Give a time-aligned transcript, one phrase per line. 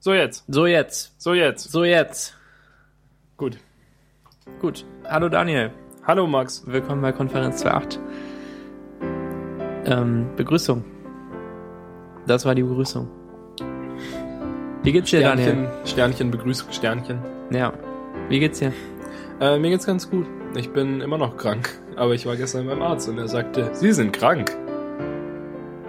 [0.00, 0.44] So jetzt.
[0.46, 1.20] So jetzt.
[1.20, 1.72] So jetzt.
[1.72, 2.36] So jetzt.
[3.36, 3.58] Gut.
[4.60, 4.84] Gut.
[5.04, 5.72] Hallo Daniel.
[6.06, 6.62] Hallo Max.
[6.66, 7.98] Willkommen bei Konferenz 2.8.
[9.86, 10.84] Ähm, Begrüßung.
[12.28, 13.08] Das war die Begrüßung.
[14.84, 15.70] Wie geht's dir, Sternchen, Daniel?
[15.84, 17.18] Sternchen, Begrüßung, Sternchen.
[17.50, 17.72] Ja.
[18.28, 18.72] Wie geht's dir?
[19.40, 20.26] Äh, mir geht's ganz gut.
[20.56, 21.76] Ich bin immer noch krank.
[21.96, 24.56] Aber ich war gestern beim Arzt und er sagte, Sie sind krank.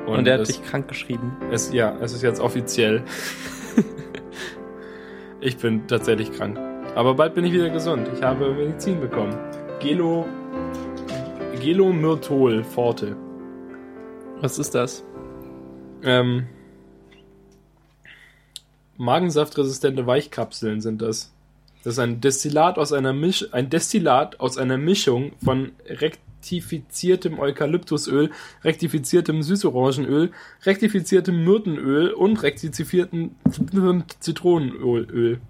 [0.08, 1.38] Und, er hat dich krank geschrieben.
[1.52, 3.04] es, ja, es ist jetzt offiziell.
[5.42, 6.58] Ich bin tatsächlich krank.
[6.96, 8.10] Aber bald bin ich wieder gesund.
[8.14, 9.38] Ich habe Medizin bekommen.
[9.80, 10.26] Gelo,
[11.62, 13.16] Gelomyrtol Forte.
[14.42, 15.04] Was ist das?
[16.04, 16.48] Ähm,
[18.98, 21.34] Magensaftresistente Weichkapseln sind das.
[21.84, 25.72] Das ist ein Destillat aus einer Misch ein Destillat aus einer Mischung von
[26.40, 28.32] rektifiziertem Eukalyptusöl,
[28.64, 30.32] rektifiziertem Süßorangenöl,
[30.64, 33.36] rektifiziertem Myrtenöl und rektifiziertem
[34.20, 35.42] Zitronenöl.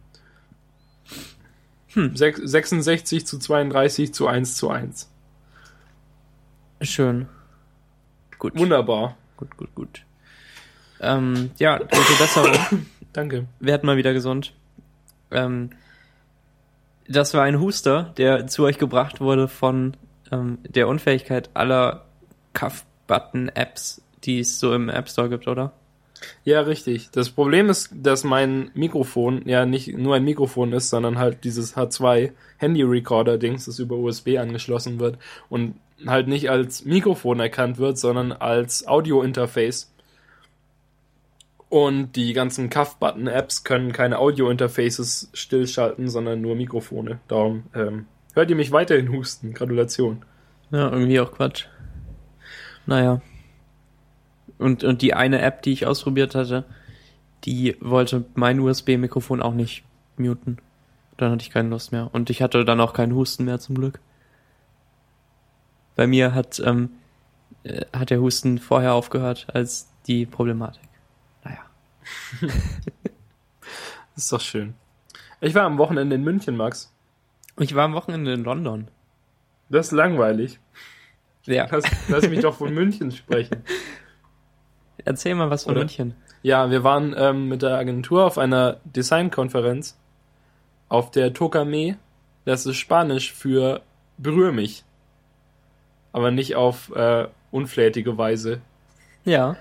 [1.93, 2.13] Hm.
[2.15, 5.09] Sech- 66 zu 32 zu 1 zu 1.
[6.81, 7.27] Schön.
[8.39, 8.57] Gut.
[8.57, 9.17] Wunderbar.
[9.37, 10.05] Gut, gut, gut.
[11.01, 12.85] Ähm, ja, gute Besserung.
[13.13, 13.45] Danke.
[13.59, 14.53] Werd mal wieder gesund.
[15.31, 15.71] Ähm,
[17.07, 19.95] das war ein Huster, der zu euch gebracht wurde von
[20.31, 22.05] ähm, der Unfähigkeit aller
[22.53, 25.73] Cuff-Button-Apps, die es so im App Store gibt, oder?
[26.43, 27.11] Ja, richtig.
[27.11, 31.75] Das Problem ist, dass mein Mikrofon ja nicht nur ein Mikrofon ist, sondern halt dieses
[31.75, 35.17] H2 Handy Recorder Dings, das über USB angeschlossen wird
[35.49, 39.91] und halt nicht als Mikrofon erkannt wird, sondern als Audio Interface.
[41.69, 47.19] Und die ganzen Cuff-Button Apps können keine Audio Interfaces stillschalten, sondern nur Mikrofone.
[47.27, 49.53] Darum ähm, hört ihr mich weiterhin husten.
[49.53, 50.23] Gratulation.
[50.71, 51.65] Ja, irgendwie auch Quatsch.
[52.85, 53.21] Naja.
[54.57, 56.65] Und, und die eine App, die ich ausprobiert hatte,
[57.45, 59.83] die wollte mein USB-Mikrofon auch nicht
[60.17, 60.57] muten.
[61.17, 62.09] Dann hatte ich keine Lust mehr.
[62.11, 63.99] Und ich hatte dann auch keinen Husten mehr zum Glück.
[65.95, 66.91] Bei mir hat, ähm,
[67.63, 70.87] äh, hat der Husten vorher aufgehört als die Problematik.
[71.43, 71.59] Naja.
[74.15, 74.73] Das ist doch schön.
[75.39, 76.91] Ich war am Wochenende in München, Max.
[77.59, 78.87] Ich war am Wochenende in London.
[79.69, 80.59] Das ist langweilig.
[81.45, 81.67] Ja.
[81.69, 83.63] Lass, lass mich doch von München sprechen.
[85.05, 85.81] Erzähl mal was von Oder?
[85.81, 86.15] München.
[86.41, 89.97] Ja, wir waren ähm, mit der Agentur auf einer Designkonferenz
[90.87, 91.97] auf der Tokame.
[92.45, 93.81] Das ist Spanisch für
[94.17, 94.83] berühr mich.
[96.11, 98.61] Aber nicht auf äh, unflätige Weise,
[99.25, 99.55] Ja.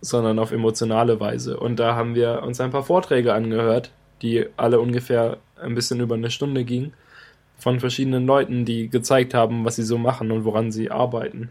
[0.00, 1.58] sondern auf emotionale Weise.
[1.58, 3.92] Und da haben wir uns ein paar Vorträge angehört,
[4.22, 6.92] die alle ungefähr ein bisschen über eine Stunde gingen,
[7.60, 11.50] von verschiedenen Leuten, die gezeigt haben, was sie so machen und woran sie arbeiten.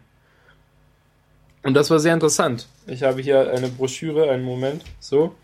[1.64, 2.68] Und das war sehr interessant.
[2.88, 5.36] Ich habe hier eine Broschüre, einen Moment, so.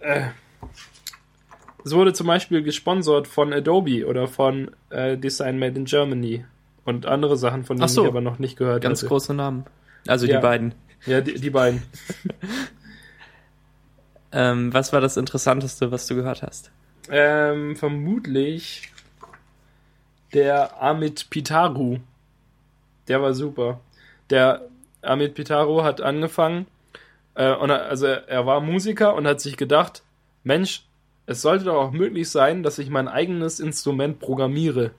[0.00, 0.28] Äh,
[1.84, 6.44] es wurde zum Beispiel gesponsert von Adobe oder von äh, Design Made in Germany
[6.84, 8.02] und andere Sachen, von denen so.
[8.02, 9.08] ich aber noch nicht gehört Ganz hatte.
[9.08, 9.64] große Namen.
[10.06, 10.36] Also Ja.
[10.36, 10.74] die beiden.
[11.06, 11.82] Ja, die, die beiden.
[14.30, 16.70] Ähm, was war das Interessanteste, was du gehört hast?
[17.10, 18.92] Ähm, vermutlich
[20.32, 21.98] der Amit Pitaru.
[23.08, 23.80] Der war super.
[24.30, 24.62] Der
[25.02, 26.66] Amit Pitaru hat angefangen,
[27.34, 30.02] äh, und er, also er, war Musiker und hat sich gedacht,
[30.44, 30.84] Mensch,
[31.26, 34.90] es sollte doch auch möglich sein, dass ich mein eigenes Instrument programmiere.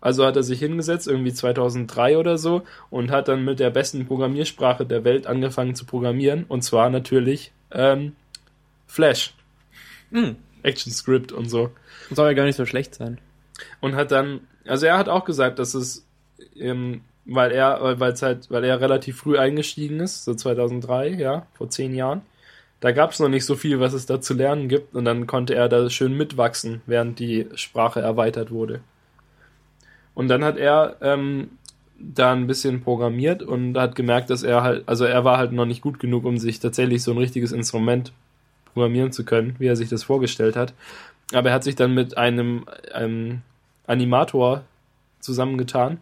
[0.00, 4.06] Also hat er sich hingesetzt, irgendwie 2003 oder so, und hat dann mit der besten
[4.06, 6.44] Programmiersprache der Welt angefangen zu programmieren.
[6.46, 8.14] Und zwar natürlich ähm,
[8.86, 9.34] Flash.
[10.10, 10.36] Hm.
[10.62, 11.70] ActionScript und so.
[12.10, 13.18] Soll ja gar nicht so schlecht sein.
[13.80, 16.06] Und hat dann, also er hat auch gesagt, dass es,
[16.56, 21.70] ähm, weil er, weil halt, weil er relativ früh eingestiegen ist, so 2003, ja, vor
[21.70, 22.22] zehn Jahren.
[22.80, 25.26] Da gab es noch nicht so viel, was es da zu lernen gibt, und dann
[25.26, 28.80] konnte er da schön mitwachsen, während die Sprache erweitert wurde.
[30.14, 31.50] Und dann hat er ähm,
[31.98, 35.66] da ein bisschen programmiert und hat gemerkt, dass er halt, also er war halt noch
[35.66, 38.12] nicht gut genug, um sich tatsächlich so ein richtiges Instrument
[38.72, 40.74] programmieren zu können, wie er sich das vorgestellt hat.
[41.32, 43.42] Aber er hat sich dann mit einem, einem
[43.86, 44.64] Animator
[45.20, 45.98] zusammengetan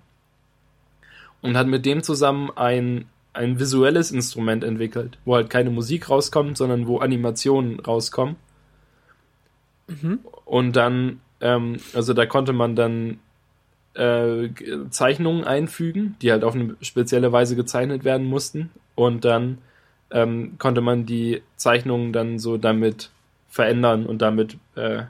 [1.40, 6.56] und hat mit dem zusammen ein, ein visuelles Instrument entwickelt, wo halt keine Musik rauskommt,
[6.56, 8.36] sondern wo Animationen rauskommen.
[9.88, 10.20] Mhm.
[10.44, 13.18] Und dann, ähm, also da konnte man dann
[13.94, 14.48] äh,
[14.90, 18.70] Zeichnungen einfügen, die halt auf eine spezielle Weise gezeichnet werden mussten.
[18.94, 19.58] Und dann
[20.10, 23.10] ähm, konnte man die Zeichnungen dann so damit
[23.48, 25.02] verändern und damit äh,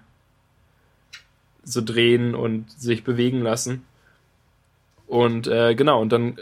[1.64, 3.84] so drehen und sich bewegen lassen.
[5.06, 6.38] Und äh, genau, und dann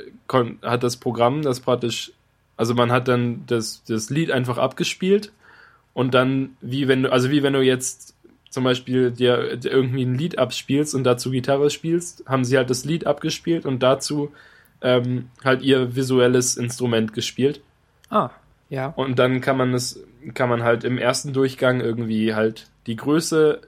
[0.62, 2.12] hat das Programm das praktisch,
[2.56, 5.32] also man hat dann das, das Lied einfach abgespielt
[5.92, 8.14] Und dann, wie wenn du, also wie wenn du jetzt
[8.48, 12.70] zum Beispiel dir, dir irgendwie ein Lied abspielst und dazu Gitarre spielst, haben sie halt
[12.70, 14.32] das Lied abgespielt und dazu
[14.82, 17.60] ähm, halt ihr visuelles Instrument gespielt.
[18.08, 18.30] Ah,
[18.68, 18.88] ja.
[18.96, 20.02] Und dann kann man es,
[20.34, 23.60] kann man halt im ersten Durchgang irgendwie halt die Größe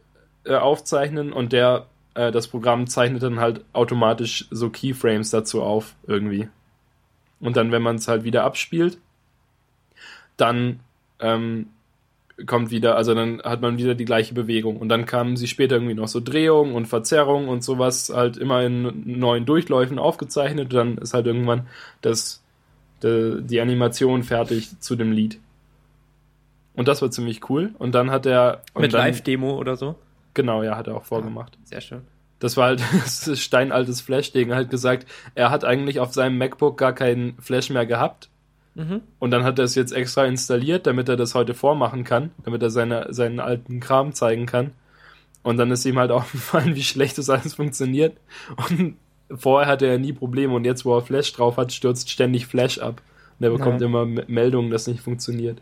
[0.45, 5.95] äh, aufzeichnen und der, äh, das Programm zeichnet dann halt automatisch so Keyframes dazu auf,
[6.07, 6.49] irgendwie.
[7.41, 8.99] Und dann, wenn man es halt wieder abspielt,
[10.37, 10.81] dann
[11.21, 11.67] ähm,
[12.47, 14.77] kommt wieder, also dann hat man wieder die gleiche Bewegung.
[14.77, 18.63] Und dann kamen sie später irgendwie noch so Drehungen und Verzerrungen und sowas halt immer
[18.63, 20.73] in neuen Durchläufen aufgezeichnet.
[20.73, 21.67] Und dann ist halt irgendwann
[22.01, 22.43] das,
[23.03, 25.39] die, die Animation fertig zu dem Lied.
[26.75, 27.75] Und das war ziemlich cool.
[27.79, 28.63] Und dann hat er.
[28.79, 29.97] Mit Live-Demo oder so?
[30.35, 31.59] Genau, ja, hat er auch vorgemacht.
[31.65, 32.03] Sehr schön.
[32.39, 34.51] Das war halt das steinaltes Flash-Ding.
[34.51, 38.29] Er hat gesagt, er hat eigentlich auf seinem MacBook gar keinen Flash mehr gehabt.
[38.75, 39.03] Mhm.
[39.19, 42.63] Und dann hat er es jetzt extra installiert, damit er das heute vormachen kann, damit
[42.63, 44.73] er seine, seinen alten Kram zeigen kann.
[45.43, 48.17] Und dann ist ihm halt aufgefallen, wie schlecht das alles funktioniert.
[48.69, 48.97] Und
[49.31, 52.79] vorher hatte er nie Probleme und jetzt, wo er Flash drauf hat, stürzt ständig Flash
[52.79, 53.03] ab.
[53.39, 53.87] Und er bekommt Ja.
[53.87, 55.61] immer Meldungen, dass nicht funktioniert.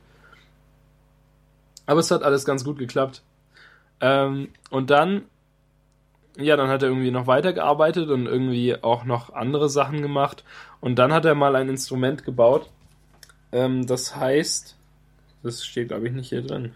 [1.86, 3.22] Aber es hat alles ganz gut geklappt.
[4.00, 5.24] Ähm, und dann,
[6.36, 10.44] ja, dann hat er irgendwie noch weitergearbeitet und irgendwie auch noch andere Sachen gemacht.
[10.80, 12.70] Und dann hat er mal ein Instrument gebaut.
[13.52, 14.76] Ähm, das heißt,
[15.42, 16.72] das steht glaube ich nicht hier drin.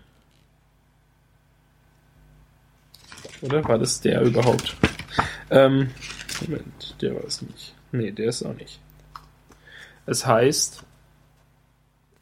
[3.43, 4.77] Oder war das der überhaupt?
[5.51, 5.91] Ähm,
[6.41, 7.75] Moment, der war es nicht.
[7.93, 8.81] Nee, der ist auch nicht.
[10.07, 10.83] Es heißt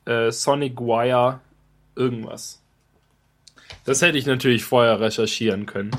[0.04, 1.40] äh, Sonic Wire
[1.96, 2.61] irgendwas.
[3.84, 5.90] Das hätte ich natürlich vorher recherchieren können.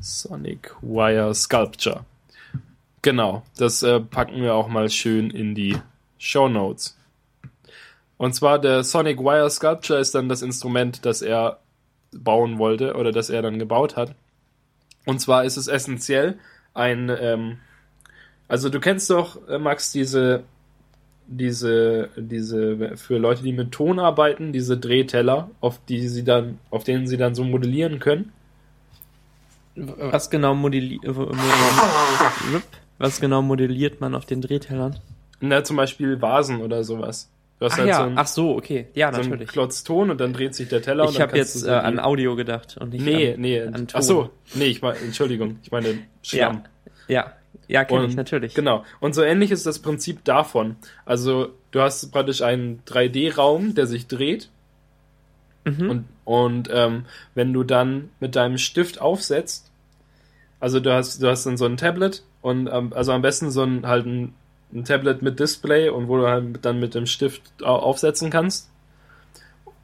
[0.00, 2.04] Sonic Wire Sculpture.
[3.02, 5.76] Genau, das äh, packen wir auch mal schön in die
[6.18, 6.96] Show Notes.
[8.16, 11.60] Und zwar der Sonic Wire Sculpture ist dann das Instrument, das er
[12.12, 14.14] bauen wollte oder das er dann gebaut hat.
[15.04, 16.38] Und zwar ist es essentiell
[16.74, 17.58] ein, ähm,
[18.48, 20.44] also du kennst doch, äh, Max, diese,
[21.28, 26.84] diese, diese, für Leute, die mit Ton arbeiten, diese Drehteller, auf die sie dann, auf
[26.84, 28.32] denen sie dann so modellieren können.
[29.76, 32.64] Was genau modelli äh, modelliert,
[32.98, 34.98] was genau modelliert man auf den Drehtellern?
[35.40, 37.30] Na, zum Beispiel Vasen oder sowas.
[37.60, 38.86] Du hast Ach halt ja, so ein, ach so, okay.
[38.94, 39.48] Ja, so natürlich.
[39.48, 41.72] Klotz Ton und dann dreht sich der Teller und ich habe jetzt äh, so die-
[41.72, 43.60] an Audio gedacht und nicht Nee, an, nee.
[43.60, 43.86] an Ton.
[43.94, 46.62] Ach so, nee, ich meine, Entschuldigung, ich meine Schlamm.
[47.08, 47.32] Ja, ja,
[47.84, 48.54] kenne ich natürlich.
[48.54, 48.84] Genau.
[49.00, 50.76] Und so ähnlich ist das Prinzip davon.
[51.04, 54.48] Also, du hast praktisch einen 3D-Raum, der sich dreht.
[55.64, 55.90] Mhm.
[55.90, 59.70] Und, und ähm, wenn du dann mit deinem Stift aufsetzt,
[60.60, 63.62] also du hast, du hast dann so ein Tablet und ähm, also am besten so
[63.62, 64.34] ein halt ein,
[64.72, 68.70] ein Tablet mit Display und wo du halt dann mit dem Stift au- aufsetzen kannst.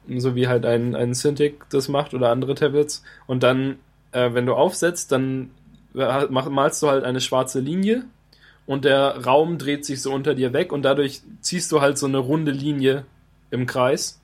[0.07, 3.03] So wie halt ein, ein Cintiq das macht oder andere Tablets.
[3.25, 3.77] Und dann,
[4.11, 5.49] äh, wenn du aufsetzt, dann
[5.95, 8.03] malst du halt eine schwarze Linie
[8.65, 12.05] und der Raum dreht sich so unter dir weg und dadurch ziehst du halt so
[12.07, 13.05] eine runde Linie
[13.51, 14.19] im Kreis.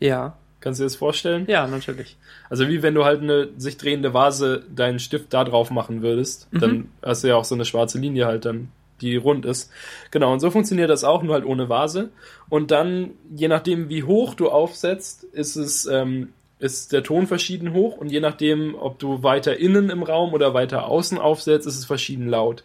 [0.00, 1.44] ja, Kannst du dir das vorstellen?
[1.48, 2.16] ja, natürlich.
[2.50, 6.48] Also wie wenn du halt eine sich drehende Vase deinen Stift da drauf machen würdest,
[6.52, 6.58] Mhm.
[6.58, 9.70] dann hast du ja auch so eine schwarze Linie halt dann, die rund ist.
[10.10, 12.08] Genau, und so funktioniert das auch, nur halt ohne Vase.
[12.48, 17.72] Und dann, je nachdem wie hoch du aufsetzt, ist es, ähm, ist der Ton verschieden
[17.72, 21.78] hoch und je nachdem, ob du weiter innen im Raum oder weiter außen aufsetzt, ist
[21.78, 22.64] es verschieden laut.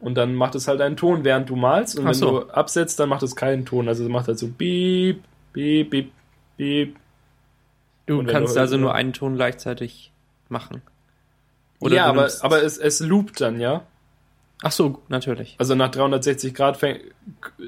[0.00, 1.96] Und dann macht es halt einen Ton, während du malst.
[1.98, 2.40] Und Ach wenn so.
[2.40, 3.88] du absetzt, dann macht es keinen Ton.
[3.88, 6.12] Also es macht halt so piep, piep, piep,
[6.56, 6.96] piep,
[8.06, 10.12] Du kannst du- also nur einen Ton gleichzeitig
[10.48, 10.82] machen.
[11.80, 13.82] ja, du aber, aber es, es loopt dann, ja.
[14.66, 15.54] Ach so, natürlich.
[15.58, 16.98] Also nach 360 Grad fäng,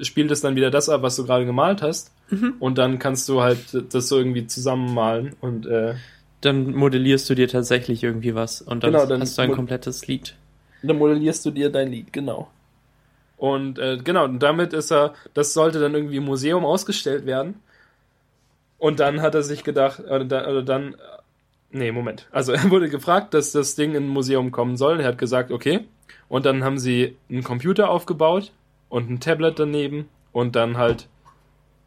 [0.01, 2.11] spielt es dann wieder das ab, was du gerade gemalt hast.
[2.29, 2.55] Mhm.
[2.59, 5.33] Und dann kannst du halt das so irgendwie zusammenmalen.
[5.39, 5.95] Und äh,
[6.41, 10.07] Dann modellierst du dir tatsächlich irgendwie was und dann, Genau, dann hast du ein komplettes
[10.07, 10.35] Lied.
[10.83, 12.49] dann modellierst du dir dein Lied, genau.
[13.37, 17.55] Und äh, genau, und damit ist er, das sollte dann irgendwie im Museum ausgestellt werden.
[18.77, 20.97] Und dann hat er sich gedacht, oder, da- oder dann, äh,
[21.71, 22.27] nee, Moment.
[22.33, 24.99] Also er wurde gefragt, dass das Ding in ein Museum kommen soll.
[24.99, 25.85] Er hat gesagt, okay.
[26.29, 28.51] Und dann haben sie einen Computer aufgebaut
[28.87, 31.07] und ein Tablet daneben und dann halt,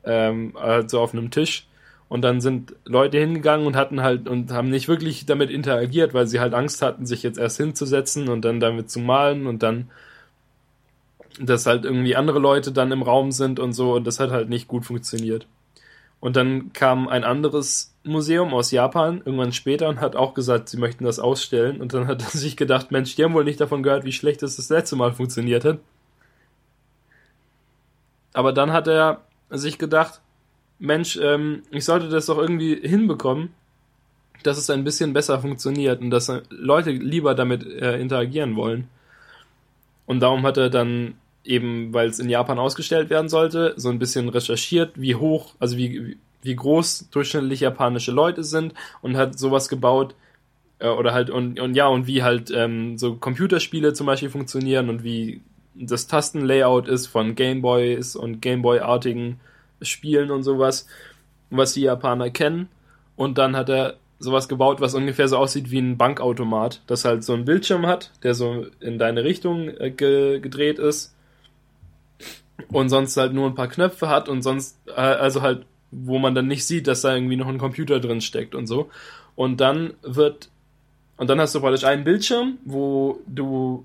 [0.04, 1.66] ähm, halt so auf einem Tisch.
[2.08, 6.26] Und dann sind Leute hingegangen und hatten halt und haben nicht wirklich damit interagiert, weil
[6.26, 9.90] sie halt Angst hatten, sich jetzt erst hinzusetzen und dann damit zu malen und dann,
[11.40, 14.50] dass halt irgendwie andere Leute dann im Raum sind und so und das hat halt
[14.50, 15.46] nicht gut funktioniert.
[16.22, 20.76] Und dann kam ein anderes Museum aus Japan irgendwann später und hat auch gesagt, sie
[20.76, 21.80] möchten das ausstellen.
[21.80, 24.40] Und dann hat er sich gedacht, Mensch, die haben wohl nicht davon gehört, wie schlecht
[24.44, 25.80] es das letzte Mal funktioniert hat.
[28.34, 30.20] Aber dann hat er sich gedacht,
[30.78, 33.52] Mensch, ähm, ich sollte das doch irgendwie hinbekommen,
[34.44, 38.86] dass es ein bisschen besser funktioniert und dass Leute lieber damit äh, interagieren wollen.
[40.06, 41.14] Und darum hat er dann
[41.44, 45.76] eben, weil es in Japan ausgestellt werden sollte, so ein bisschen recherchiert, wie hoch, also
[45.76, 50.14] wie, wie groß durchschnittlich japanische Leute sind und hat sowas gebaut,
[50.78, 54.88] äh, oder halt, und, und ja, und wie halt ähm, so Computerspiele zum Beispiel funktionieren
[54.88, 55.40] und wie
[55.74, 59.40] das Tastenlayout ist von Gameboys und Gameboy-artigen
[59.80, 60.86] Spielen und sowas,
[61.50, 62.68] was die Japaner kennen.
[63.16, 67.24] Und dann hat er sowas gebaut, was ungefähr so aussieht wie ein Bankautomat, das halt
[67.24, 71.14] so einen Bildschirm hat, der so in deine Richtung äh, ge gedreht ist
[72.70, 76.34] und sonst halt nur ein paar Knöpfe hat und sonst äh, also halt wo man
[76.34, 78.90] dann nicht sieht, dass da irgendwie noch ein Computer drin steckt und so.
[79.36, 80.48] Und dann wird
[81.18, 83.84] und dann hast du praktisch einen Bildschirm, wo du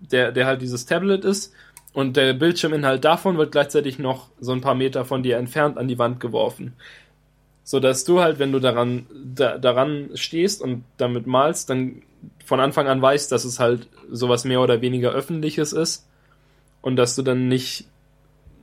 [0.00, 1.52] der der halt dieses Tablet ist.
[1.92, 5.88] Und der Bildschirminhalt davon wird gleichzeitig noch so ein paar Meter von dir entfernt an
[5.88, 6.72] die Wand geworfen.
[7.64, 12.02] So dass du halt, wenn du daran da, daran stehst und damit malst, dann
[12.44, 16.06] von Anfang an weißt, dass es halt sowas mehr oder weniger öffentliches ist
[16.82, 17.86] und dass du dann nicht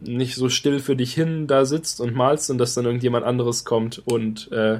[0.02, 3.66] nicht so still für dich hin da sitzt und malst und dass dann irgendjemand anderes
[3.66, 4.80] kommt und äh,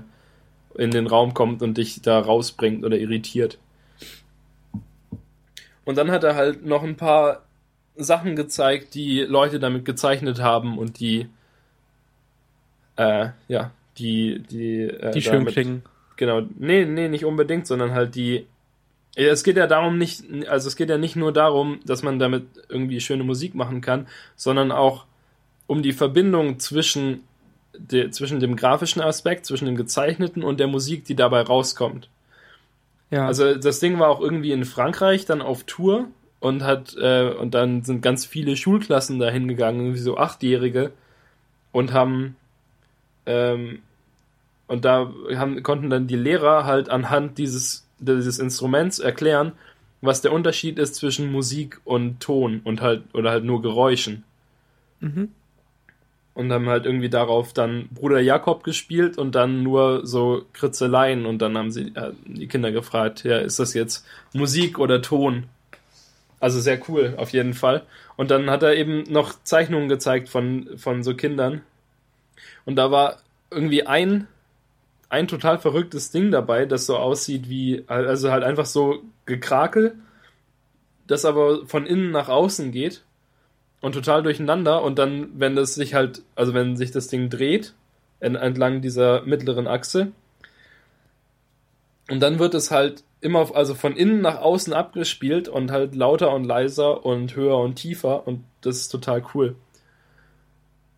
[0.76, 3.58] in den Raum kommt und dich da rausbringt oder irritiert.
[5.84, 7.44] Und dann hat er halt noch ein paar
[7.98, 11.28] Sachen gezeigt, die Leute damit gezeichnet haben und die
[13.00, 15.84] äh, ja, die, die, äh, die schön klingen.
[16.18, 18.46] Genau, nee, nee, nicht unbedingt, sondern halt die.
[19.28, 22.46] Es geht ja darum nicht, also es geht ja nicht nur darum, dass man damit
[22.70, 25.06] irgendwie schöne Musik machen kann, sondern auch
[25.68, 27.22] um die Verbindung zwischen,
[27.78, 32.10] de, zwischen dem grafischen Aspekt, zwischen dem gezeichneten und der Musik, die dabei rauskommt.
[33.12, 33.28] Ja.
[33.28, 36.08] Also das Ding war auch irgendwie in Frankreich dann auf Tour
[36.40, 40.92] und hat äh, und dann sind ganz viele Schulklassen da hingegangen, irgendwie so achtjährige
[41.72, 42.36] und haben
[43.26, 43.82] ähm,
[44.68, 49.54] und da haben, konnten dann die Lehrer halt anhand dieses, dieses Instruments erklären,
[50.02, 54.24] was der Unterschied ist zwischen Musik und Ton und halt, oder halt nur Geräuschen.
[55.00, 55.30] Mhm.
[56.34, 61.40] Und haben halt irgendwie darauf dann Bruder Jakob gespielt und dann nur so Kritzeleien und
[61.40, 65.46] dann haben sie äh, die Kinder gefragt, ja, ist das jetzt Musik oder Ton?
[66.40, 67.84] Also sehr cool, auf jeden Fall.
[68.16, 71.62] Und dann hat er eben noch Zeichnungen gezeigt von, von so Kindern.
[72.66, 73.18] Und da war
[73.52, 74.28] irgendwie ein
[75.10, 79.96] ein total verrücktes Ding dabei, das so aussieht wie, also halt einfach so gekrakel,
[81.08, 83.04] das aber von innen nach außen geht
[83.82, 87.74] und total durcheinander und dann, wenn das sich halt, also wenn sich das Ding dreht,
[88.20, 90.12] entlang dieser mittleren Achse,
[92.10, 96.34] und dann wird es halt immer, also von innen nach außen abgespielt und halt lauter
[96.34, 99.56] und leiser und höher und tiefer und das ist total cool.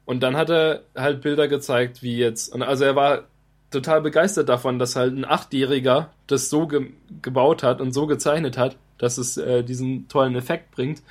[0.05, 3.23] Und dann hat er halt Bilder gezeigt, wie jetzt, also er war
[3.71, 8.57] total begeistert davon, dass halt ein Achtjähriger das so ge gebaut hat und so gezeichnet
[8.57, 11.01] hat, dass es äh, diesen tollen Effekt bringt.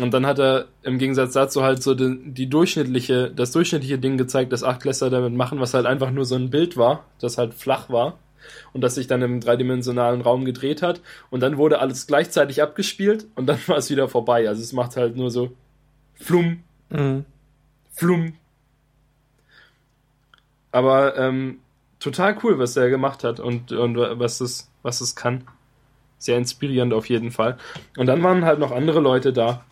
[0.00, 4.16] Und dann hat er im Gegensatz dazu halt so die, die durchschnittliche, das durchschnittliche Ding
[4.16, 7.54] gezeigt, das Achtklässler damit machen, was halt einfach nur so ein Bild war, das halt
[7.54, 8.18] flach war
[8.72, 11.00] und das sich dann im dreidimensionalen Raum gedreht hat.
[11.30, 14.48] Und dann wurde alles gleichzeitig abgespielt und dann war es wieder vorbei.
[14.48, 15.52] Also es macht halt nur so
[16.14, 17.24] Flum, mhm.
[17.92, 18.34] Flum.
[20.70, 21.58] Aber ähm,
[22.00, 25.44] total cool, was er gemacht hat und, und was es, was es kann.
[26.18, 27.56] Sehr inspirierend auf jeden Fall.
[27.96, 29.64] Und dann waren halt noch andere Leute da.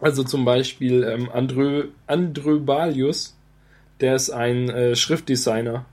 [0.00, 3.36] Also zum Beispiel ähm, Andrö, Andrö Balius,
[4.00, 5.84] der ist ein äh, Schriftdesigner,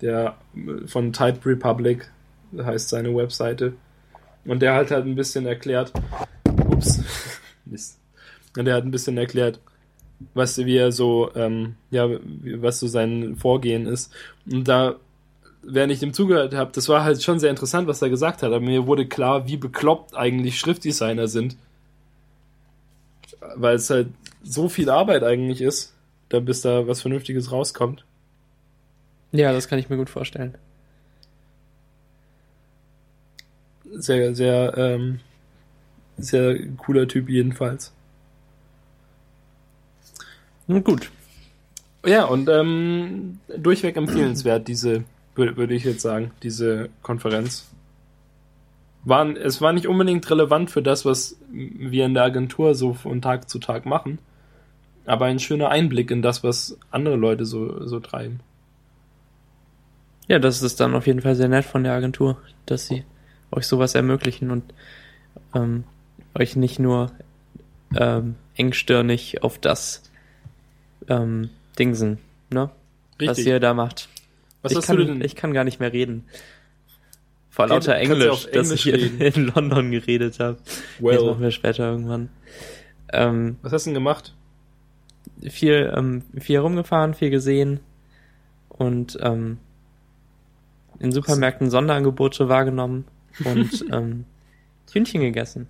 [0.00, 2.10] der äh, von Type Republic
[2.56, 3.74] heißt seine Webseite.
[4.44, 5.92] Und der hat halt ein bisschen erklärt,
[6.68, 7.00] ups,
[7.64, 7.98] Mist.
[8.56, 9.60] Und der hat ein bisschen erklärt,
[10.34, 14.12] was wie er so, ähm, ja, was so sein Vorgehen ist.
[14.50, 14.96] Und da
[15.62, 18.48] während ich dem zugehört habe, das war halt schon sehr interessant, was er gesagt hat,
[18.48, 21.56] aber mir wurde klar, wie bekloppt eigentlich Schriftdesigner sind.
[23.56, 24.08] Weil es halt
[24.42, 25.94] so viel Arbeit eigentlich ist,
[26.28, 28.04] da bis da was Vernünftiges rauskommt.
[29.32, 30.56] Ja, das kann ich mir gut vorstellen.
[33.92, 35.20] Sehr, sehr, ähm,
[36.16, 37.92] sehr cooler Typ jedenfalls.
[40.66, 41.10] Nun gut.
[42.06, 45.04] Ja, und ähm, durchweg empfehlenswert, diese
[45.40, 47.68] würde, würde ich jetzt sagen, diese Konferenz.
[49.02, 53.22] Waren, es war nicht unbedingt relevant für das, was wir in der Agentur so von
[53.22, 54.18] Tag zu Tag machen,
[55.06, 58.40] aber ein schöner Einblick in das, was andere Leute so, so treiben.
[60.28, 63.04] Ja, das ist dann auf jeden Fall sehr nett von der Agentur, dass sie
[63.50, 64.74] euch sowas ermöglichen und
[65.54, 65.84] ähm,
[66.38, 67.10] euch nicht nur
[67.96, 70.02] ähm, engstirnig auf das
[71.08, 72.18] ähm, Dingsen
[72.52, 72.70] ne?
[73.18, 73.46] Was Richtig.
[73.46, 74.08] ihr da macht.
[74.62, 75.20] Was ich, hast kann, du denn?
[75.22, 76.24] ich kann gar nicht mehr reden.
[77.48, 80.58] Vor Rede- lauter Englisch, auf dass ich Englisch in, in London geredet habe.
[80.64, 82.28] Das well, machen wir später irgendwann.
[83.12, 84.34] Ähm, was hast du denn gemacht?
[85.48, 87.80] viel, ähm, viel rumgefahren, viel gesehen
[88.68, 89.58] und ähm,
[90.98, 93.06] in Supermärkten Sonderangebote wahrgenommen
[93.44, 94.26] und ähm,
[94.92, 95.68] Hühnchen gegessen.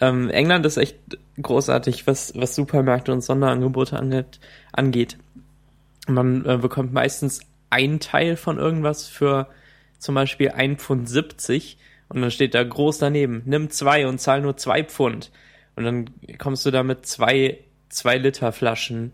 [0.00, 0.98] Ähm, England ist echt
[1.40, 4.40] großartig, was, was Supermärkte und Sonderangebote angeht.
[4.72, 5.18] angeht.
[6.08, 7.40] Man äh, bekommt meistens
[7.74, 9.48] ein Teil von irgendwas für
[9.98, 11.76] zum Beispiel 1,70 Pfund
[12.08, 15.30] und dann steht da groß daneben, nimm zwei und zahl nur zwei Pfund.
[15.76, 19.12] Und dann kommst du da mit zwei, zwei Liter Flaschen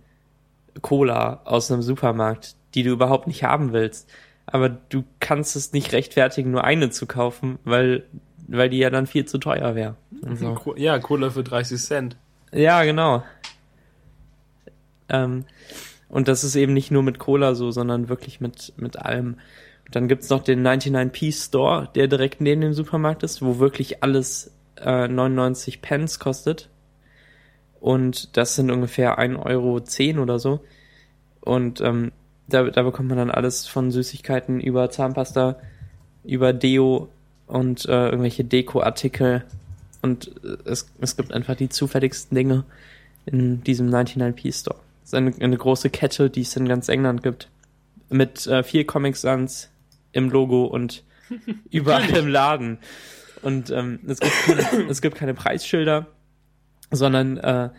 [0.82, 4.10] Cola aus einem Supermarkt, die du überhaupt nicht haben willst.
[4.46, 8.04] Aber du kannst es nicht rechtfertigen, nur eine zu kaufen, weil,
[8.48, 9.96] weil die ja dann viel zu teuer wäre.
[10.34, 10.54] So.
[10.54, 12.16] Co- Ja, Cola für 30 Cent.
[12.52, 13.22] Ja, genau.
[15.08, 15.44] Ähm,
[16.10, 19.36] und das ist eben nicht nur mit Cola so, sondern wirklich mit, mit allem.
[19.90, 24.52] Dann gibt's noch den 99p Store, der direkt neben dem Supermarkt ist, wo wirklich alles
[24.76, 26.68] äh, 99 Pence kostet.
[27.80, 30.60] Und das sind ungefähr 1,10 Euro oder so.
[31.40, 32.12] Und ähm,
[32.48, 35.56] da, da bekommt man dann alles von Süßigkeiten über Zahnpasta,
[36.24, 37.08] über Deo
[37.46, 39.44] und äh, irgendwelche Dekoartikel.
[40.02, 42.64] Und äh, es, es gibt einfach die zufälligsten Dinge
[43.26, 44.78] in diesem 99p Store.
[45.10, 47.48] Das ist eine, eine große Kette, die es in ganz England gibt.
[48.10, 49.68] Mit äh, vier Comic Sans
[50.12, 51.02] im Logo und
[51.70, 52.78] überall im Laden.
[53.42, 56.06] Und ähm, es, gibt keine, es gibt keine Preisschilder,
[56.92, 57.70] sondern äh,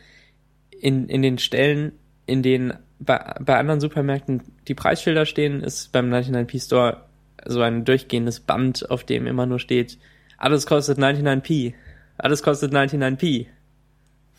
[0.71, 1.93] in, in den Stellen,
[2.25, 7.05] in denen bei, bei anderen Supermärkten die Preisschilder stehen, ist beim 99p Store
[7.45, 9.97] so ein durchgehendes Band, auf dem immer nur steht,
[10.37, 11.75] alles kostet 99p.
[12.17, 13.47] Alles kostet 99p.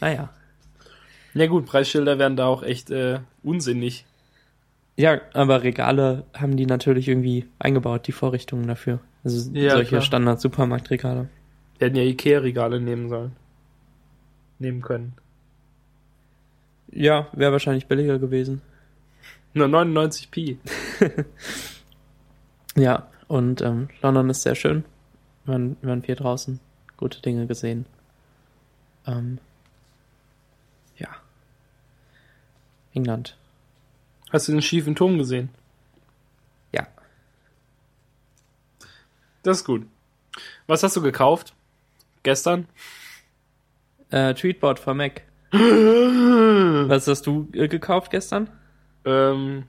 [0.00, 0.30] Naja.
[1.34, 4.04] Ja gut, Preisschilder werden da auch echt äh, unsinnig.
[4.96, 9.00] Ja, aber Regale haben die natürlich irgendwie eingebaut, die Vorrichtungen dafür.
[9.24, 10.02] Also Ja, solche.
[10.02, 11.28] Standard-Supermarktregale.
[11.78, 13.32] Hätten ja Ikea-Regale nehmen sollen.
[14.58, 15.14] Nehmen können.
[16.90, 18.60] Ja, wäre wahrscheinlich billiger gewesen.
[19.54, 20.58] Nur 99p.
[22.74, 24.84] Ja, und ähm, London ist sehr schön.
[25.44, 26.60] Wir waren, wir waren viel draußen,
[26.96, 27.86] gute Dinge gesehen.
[29.06, 29.38] Ähm,
[30.96, 31.08] ja.
[32.94, 33.36] England.
[34.30, 35.50] Hast du den schiefen Turm gesehen?
[36.72, 36.86] Ja.
[39.42, 39.86] Das ist gut.
[40.66, 41.54] Was hast du gekauft?
[42.22, 42.66] Gestern?
[44.10, 45.22] Äh, Tweetbot für Mac.
[45.52, 48.48] Was hast du äh, gekauft gestern?
[49.04, 49.64] Ähm.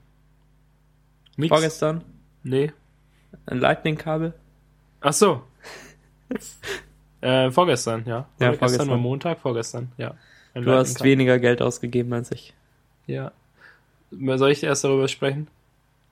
[1.36, 1.48] Nix.
[1.48, 2.04] Vorgestern?
[2.42, 2.72] Nee.
[3.46, 4.34] Ein Lightning-Kabel?
[5.00, 5.42] Ach so.
[7.20, 8.10] äh, vorgestern, ja.
[8.10, 8.88] Ja, Oder Gestern vorgestern.
[8.88, 10.14] war Montag, vorgestern, ja.
[10.54, 12.54] Ein Du hast weniger Geld ausgegeben als ich.
[13.06, 13.32] Ja.
[14.10, 15.48] Soll ich erst darüber sprechen?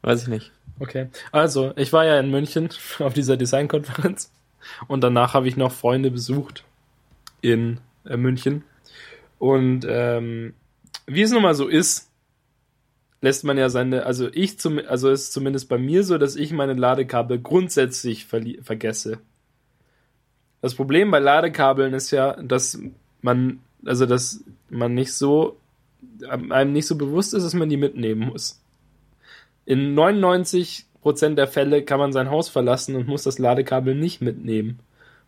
[0.02, 0.52] Weiß ich nicht.
[0.80, 1.08] Okay.
[1.30, 4.30] Also, ich war ja in München auf dieser Designkonferenz
[4.88, 6.64] und danach habe ich noch Freunde besucht
[7.40, 8.64] in äh, München.
[9.38, 10.54] Und ähm,
[11.06, 12.10] wie es nun mal so ist,
[13.20, 16.52] lässt man ja seine, also ich zum, also ist zumindest bei mir so, dass ich
[16.52, 19.18] meine Ladekabel grundsätzlich vergesse.
[20.60, 22.78] Das Problem bei Ladekabeln ist ja, dass
[23.20, 25.56] man, also dass man nicht so,
[26.28, 28.60] einem nicht so bewusst ist, dass man die mitnehmen muss.
[29.64, 34.80] In 99% der Fälle kann man sein Haus verlassen und muss das Ladekabel nicht mitnehmen.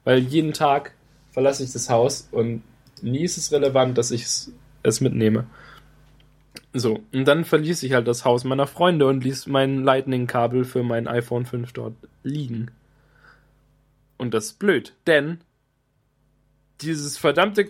[0.05, 0.95] Weil jeden Tag
[1.31, 2.63] verlasse ich das Haus und
[3.03, 5.47] nie ist es relevant, dass ich es- mitnehme.
[6.73, 10.83] So, und dann verließ ich halt das Haus meiner Freunde und ließ mein Lightning-Kabel für
[10.83, 12.71] mein iPhone 5 dort liegen.
[14.19, 15.39] Und das ist blöd, denn
[16.81, 17.67] dieses verdammte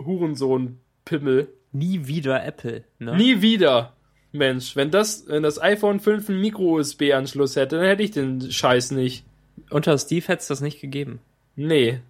[0.00, 3.16] Kackdrecks-Apple-Scheiß Hurensohn-Pimmel Nie wieder Apple, ne?
[3.16, 3.94] Nie wieder.
[4.32, 8.92] Mensch, wenn das, wenn das iPhone 5 einen Micro-USB-Anschluss hätte, dann hätte ich den Scheiß
[8.92, 9.24] nicht.
[9.70, 11.20] Unter Steve hätte es das nicht gegeben.
[11.56, 12.00] Nee.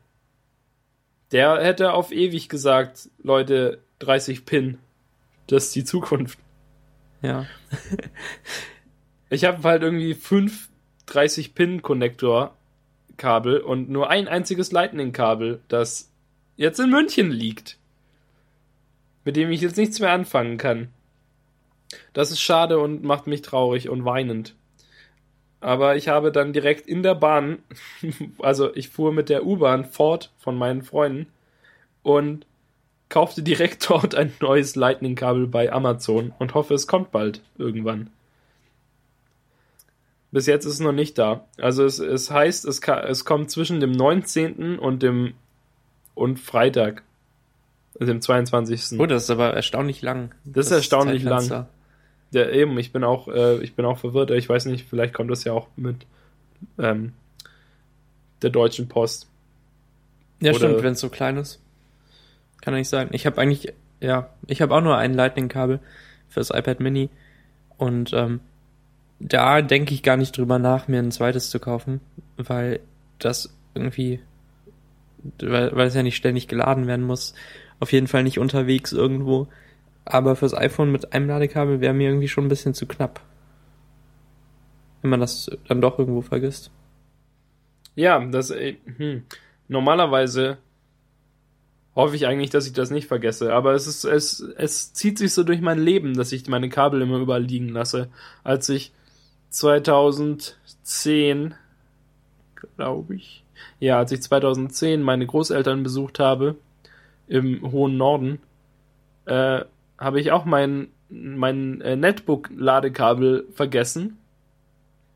[1.33, 4.79] Der hätte auf ewig gesagt, Leute, 30 Pin.
[5.47, 6.39] Das ist die Zukunft.
[7.23, 7.47] Ja.
[9.33, 10.71] Ich habe halt irgendwie fünf
[11.07, 12.57] 30 Pin Konnektor
[13.17, 16.11] Kabel und nur ein einziges Lightning Kabel, das
[16.57, 17.79] jetzt in München liegt.
[19.25, 20.89] Mit dem ich jetzt nichts mehr anfangen kann.
[22.13, 24.55] Das ist schade und macht mich traurig und weinend.
[25.61, 27.59] Aber ich habe dann direkt in der Bahn,
[28.39, 31.27] also ich fuhr mit der U-Bahn fort von meinen Freunden
[32.03, 32.47] und
[33.09, 38.11] kaufte direkt dort ein neues Lightning-Kabel bei Amazon und hoffe, es kommt bald irgendwann.
[40.33, 41.45] Bis jetzt ist es noch nicht da.
[41.59, 44.79] Also es, es heißt, es, es kommt zwischen dem 19.
[44.79, 45.35] und dem
[46.15, 47.03] und Freitag.
[48.09, 48.99] Dem 22.
[48.99, 50.35] Oh, das ist aber erstaunlich lang.
[50.45, 51.67] Das ist erstaunlich lang.
[52.33, 54.31] Ja, eben, ich bin auch, äh, ich bin auch verwirrt.
[54.31, 56.07] Ich weiß nicht, vielleicht kommt das ja auch mit
[56.79, 57.13] ähm,
[58.43, 59.29] der Deutschen Post.
[60.41, 61.61] Ja, Oder- stimmt, wenn es so klein ist.
[62.61, 63.09] Kann nicht sein.
[63.13, 65.81] Ich habe eigentlich, ja, ich habe auch nur ein Lightning-Kabel
[66.29, 67.11] fürs iPad Mini.
[67.79, 68.41] Und ähm,
[69.19, 72.01] da denke ich gar nicht drüber nach, mir ein zweites zu kaufen,
[72.37, 72.81] weil
[73.19, 74.21] das irgendwie,
[75.41, 77.35] weil, weil es ja nicht ständig geladen werden muss.
[77.81, 79.49] Auf jeden Fall nicht unterwegs irgendwo.
[80.05, 83.21] Aber fürs iPhone mit einem Ladekabel wäre mir irgendwie schon ein bisschen zu knapp.
[85.03, 86.71] Wenn man das dann doch irgendwo vergisst.
[87.95, 89.25] Ja, das, äh, hm.
[89.69, 90.59] Normalerweise
[91.95, 95.33] hoffe ich eigentlich, dass ich das nicht vergesse, aber es ist, es, es zieht sich
[95.33, 98.09] so durch mein Leben, dass ich meine Kabel immer überall liegen lasse.
[98.43, 98.93] Als ich
[99.51, 101.55] 2010,
[102.77, 103.45] glaube ich,
[103.79, 106.57] ja, als ich 2010 meine Großeltern besucht habe,
[107.31, 108.41] im hohen Norden,
[109.25, 109.65] äh,
[109.97, 114.19] habe ich auch mein, mein äh, Netbook-Ladekabel vergessen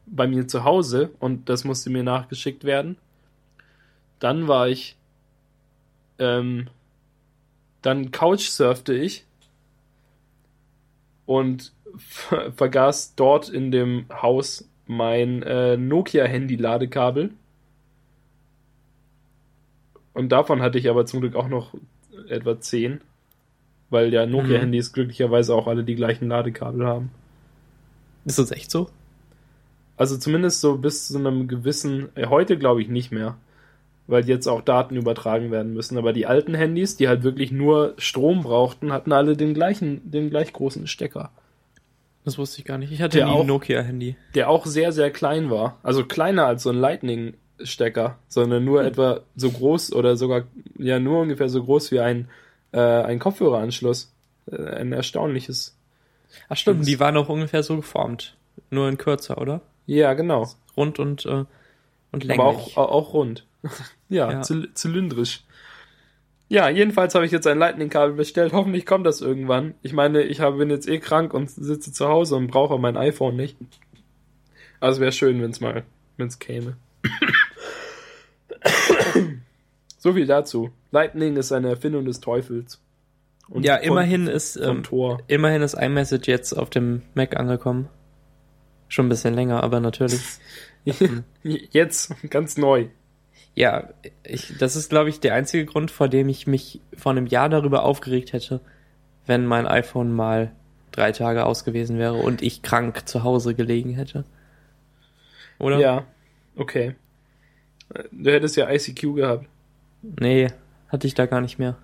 [0.06, 2.96] bei mir zu Hause und das musste mir nachgeschickt werden.
[4.20, 4.96] Dann war ich,
[6.20, 6.68] ähm,
[7.82, 9.26] dann couchsurfte ich
[11.26, 17.30] und ver vergaß dort in dem Haus mein äh, Nokia-Handy-Ladekabel.
[20.12, 21.74] Und davon hatte ich aber zum Glück auch noch
[22.28, 23.00] etwa 10,
[23.90, 27.10] weil ja Nokia-Handys glücklicherweise auch alle die gleichen Ladekabel haben.
[28.24, 28.88] Ist das echt so?
[29.96, 33.36] Also zumindest so bis zu einem gewissen, äh, heute glaube ich nicht mehr,
[34.06, 35.96] weil jetzt auch Daten übertragen werden müssen.
[35.98, 40.30] Aber die alten Handys, die halt wirklich nur Strom brauchten, hatten alle den gleichen, den
[40.30, 41.30] gleich großen Stecker,
[42.24, 42.90] Das wusste ich gar nicht.
[42.90, 44.16] Ich hatte Der nie auch- ein Nokia-Handy.
[44.34, 45.78] der auch sehr, sehr klein war.
[45.82, 46.76] Also kleiner als so ein
[47.58, 50.42] Lightning-Stecker, sondern nur etwa so groß oder sogar,
[50.78, 52.28] ja, nur ungefähr so groß wie ein,
[52.72, 54.10] äh, ein Kopfhöreranschluss.
[54.50, 55.74] Äh, ein erstaunliches.
[56.48, 58.36] Ach stimmt, Das- die waren auch ungefähr so geformt.
[58.70, 59.60] Nur in kürzer, oder?
[59.86, 60.50] Ja, genau.
[60.76, 61.44] Rund und, äh,
[62.12, 62.38] und länglich.
[62.40, 63.46] Aber auch, au- auch rund.
[64.08, 64.40] ja, Ja.
[64.42, 65.44] zyl- zylindrisch.
[66.48, 68.52] Ja, jedenfalls habe ich jetzt ein Lightning-Kabel bestellt.
[68.52, 69.74] Hoffentlich kommt das irgendwann.
[69.82, 73.34] Ich meine, ich bin jetzt eh krank und sitze zu Hause und brauche mein iPhone
[73.36, 73.56] nicht.
[74.78, 75.84] Also wäre schön, wenn es mal,
[76.18, 76.76] wenn es käme.
[79.98, 80.70] so viel dazu.
[80.90, 82.80] Lightning ist eine Erfindung des Teufels.
[83.48, 84.82] Und ja, von- immerhin ist, ähm,
[85.26, 87.88] immerhin ist iMessage jetzt auf dem Mac angekommen.
[88.88, 90.20] Schon ein bisschen länger, aber natürlich.
[91.42, 92.88] Jetzt, ganz neu.
[93.54, 93.88] Ja,
[94.22, 97.48] ich, das ist, glaube ich, der einzige Grund, vor dem ich mich vor einem Jahr
[97.48, 98.60] darüber aufgeregt hätte,
[99.26, 100.52] wenn mein iPhone mal
[100.90, 104.24] drei Tage aus gewesen wäre und ich krank zu Hause gelegen hätte.
[105.58, 105.78] Oder?
[105.78, 106.04] Ja,
[106.56, 106.94] okay.
[108.10, 109.46] Du hättest ja ICQ gehabt.
[110.02, 110.48] Nee,
[110.88, 111.76] hatte ich da gar nicht mehr.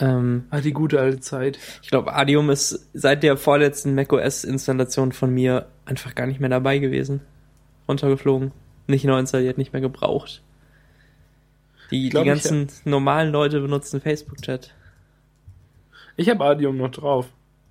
[0.00, 1.58] Ähm, Ah, die gute alte Zeit.
[1.82, 6.78] ich glaube, Adium ist seit der vorletzten macOS-Installation von mir einfach gar nicht mehr dabei
[6.78, 7.20] gewesen.
[7.88, 8.52] Runtergeflogen.
[8.86, 10.42] Nicht neu installiert, nicht mehr gebraucht.
[11.90, 14.74] Die, die glaub, ich ganzen normalen Leute benutzen Facebook-Chat.
[16.16, 17.26] Ich habe Adium noch drauf.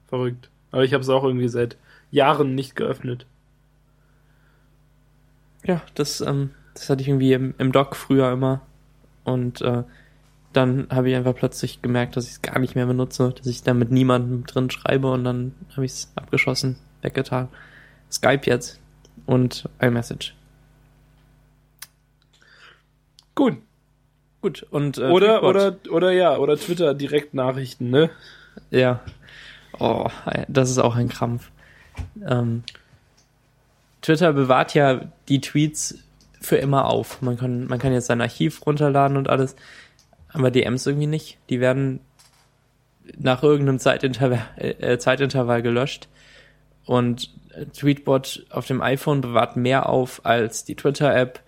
[0.07, 0.49] Verrückt.
[0.71, 1.77] Aber ich habe es auch irgendwie seit
[2.11, 3.25] Jahren nicht geöffnet.
[5.67, 8.61] Ja, das, ähm, das hatte ich irgendwie im, im Doc früher immer.
[9.23, 9.83] Und äh,
[10.53, 13.61] dann habe ich einfach plötzlich gemerkt, dass ich es gar nicht mehr benutze, dass ich
[13.63, 17.49] da mit niemandem drin schreibe und dann habe ich es abgeschossen, weggetan.
[18.09, 18.79] Skype jetzt
[19.25, 20.33] und iMessage.
[23.35, 23.57] Gut.
[24.41, 25.49] Gut, und äh, Oder, Tweetbot.
[25.49, 28.09] oder, oder ja, oder Twitter Direktnachrichten, ne?
[28.71, 29.01] Ja.
[29.79, 30.07] Oh,
[30.47, 31.51] das ist auch ein Krampf.
[32.25, 32.63] Ähm,
[34.07, 35.95] Twitter bewahrt ja die Tweets
[36.39, 37.21] für immer auf.
[37.21, 39.57] Man kann, man kann jetzt sein Archiv runterladen und alles,
[40.31, 41.37] aber DMs irgendwie nicht.
[41.49, 41.99] Die werden
[43.17, 46.07] nach irgendeinem Zeitintervall, äh, Zeitintervall gelöscht.
[46.85, 51.41] Und äh, Tweetbot auf dem iPhone bewahrt mehr auf als die Twitter-App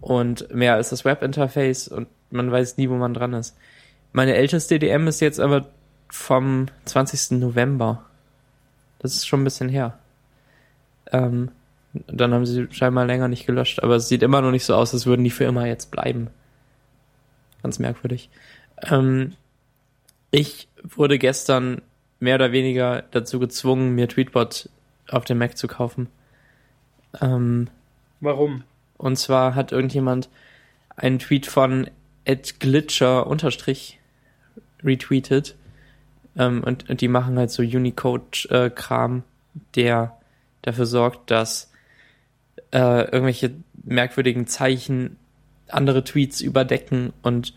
[0.00, 3.56] und mehr als das Webinterface und man weiß nie, wo man dran ist.
[4.12, 5.66] Meine älteste DM ist jetzt aber
[6.08, 7.40] vom 20.
[7.40, 8.04] November.
[9.00, 9.98] Das ist schon ein bisschen her.
[11.10, 11.50] Ähm,
[12.06, 14.92] dann haben sie scheinbar länger nicht gelöscht, aber es sieht immer noch nicht so aus,
[14.92, 16.28] als würden die für immer jetzt bleiben.
[17.62, 18.30] Ganz merkwürdig.
[18.82, 19.34] Ähm,
[20.30, 21.82] ich wurde gestern
[22.18, 24.68] mehr oder weniger dazu gezwungen, mir Tweetbot
[25.08, 26.08] auf dem Mac zu kaufen.
[27.20, 27.68] Ähm,
[28.20, 28.64] Warum?
[28.96, 30.28] und zwar hat irgendjemand
[30.96, 31.90] einen Tweet von
[32.58, 34.00] Glitcher unterstrich
[34.82, 35.56] retweetet.
[36.36, 39.22] Ähm, und, und die machen halt so Unicode-Kram,
[39.74, 40.16] der
[40.62, 41.70] dafür sorgt, dass
[42.74, 43.52] äh, irgendwelche
[43.84, 45.16] merkwürdigen Zeichen
[45.68, 47.54] andere Tweets überdecken und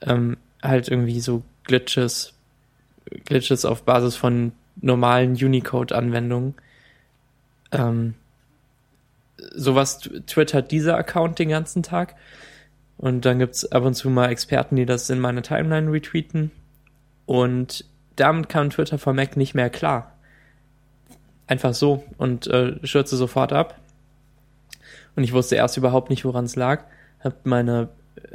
[0.00, 2.32] ähm, halt irgendwie so Glitches,
[3.26, 6.54] Glitches auf Basis von normalen Unicode-Anwendungen.
[7.72, 8.14] Ähm,
[9.54, 12.14] sowas twittert dieser Account den ganzen Tag.
[12.96, 16.50] Und dann gibt's ab und zu mal Experten, die das in meine Timeline retweeten.
[17.26, 17.84] Und
[18.16, 20.12] damit kam Twitter for Mac nicht mehr klar.
[21.46, 23.78] Einfach so und äh, stürzte sofort ab.
[25.18, 26.84] Und ich wusste erst überhaupt nicht, woran es lag.
[27.18, 27.88] Hab meine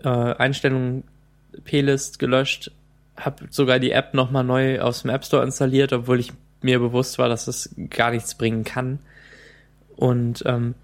[0.03, 1.05] äh, Einstellungen
[1.63, 2.71] P-List gelöscht,
[3.15, 7.19] habe sogar die App nochmal neu aus dem App Store installiert, obwohl ich mir bewusst
[7.19, 8.99] war, dass es gar nichts bringen kann.
[9.95, 10.75] Und ähm,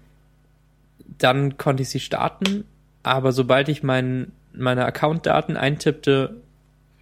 [1.18, 2.64] dann konnte ich sie starten,
[3.02, 6.34] aber sobald ich mein, meine Account-Daten eintippte,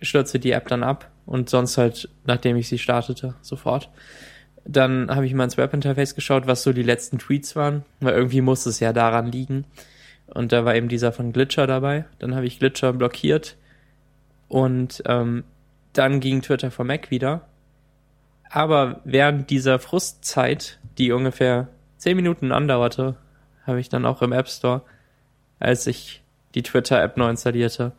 [0.03, 3.91] stürzte die App dann ab und sonst halt, nachdem ich sie startete, sofort.
[4.71, 8.43] Dann habe ich mal ins Webinterface geschaut, was so die letzten Tweets waren, weil irgendwie
[8.43, 9.65] muss es ja daran liegen.
[10.27, 12.05] Und da war eben dieser von Glitcher dabei.
[12.19, 13.57] Dann habe ich Glitcher blockiert
[14.49, 15.45] und ähm,
[15.95, 17.49] dann ging Twitter for Mac wieder.
[18.51, 23.17] Aber während dieser Frustzeit, die ungefähr zehn Minuten andauerte,
[23.67, 24.83] habe ich dann auch im App Store,
[25.61, 26.23] als ich
[26.55, 27.93] die Twitter-App neu installierte,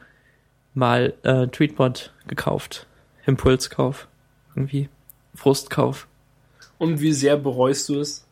[0.74, 2.88] mal äh, Tweetbot gekauft.
[3.26, 4.08] Impulskauf.
[4.56, 4.90] Irgendwie.
[5.36, 6.08] Frustkauf.
[6.80, 8.26] Und wie sehr bereust du es?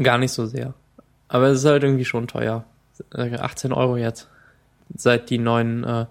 [0.00, 0.74] Gar nicht so sehr.
[1.28, 2.64] Aber es ist halt irgendwie schon teuer.
[3.12, 4.28] 18 Euro jetzt.
[4.94, 6.06] Seit die neuen, äh,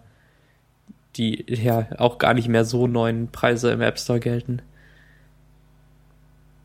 [1.15, 4.61] die ja auch gar nicht mehr so neuen Preise im App Store gelten.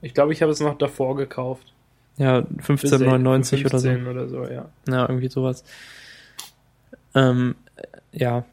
[0.02, 1.72] Ich glaube, ich habe es noch davor gekauft.
[2.16, 3.88] Ja, 15,99 oder so.
[3.90, 4.68] oder so, ja.
[4.88, 5.62] Ja, irgendwie sowas.
[7.14, 7.54] Ähm,
[8.12, 8.44] ja,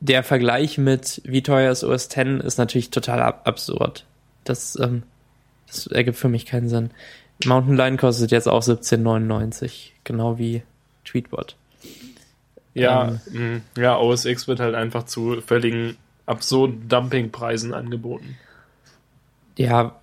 [0.00, 4.04] der Vergleich mit wie teuer ist OS X ist natürlich total ab absurd.
[4.44, 5.02] Das, ähm,
[5.68, 6.90] das ergibt für mich keinen Sinn.
[7.44, 10.62] Mountain Lion kostet jetzt auch 17,99, genau wie
[11.04, 11.56] Tweetbot.
[12.74, 18.36] Ja, ähm, ja, OS X wird halt einfach zu völligen absurden Dumpingpreisen angeboten.
[19.56, 20.00] Ja,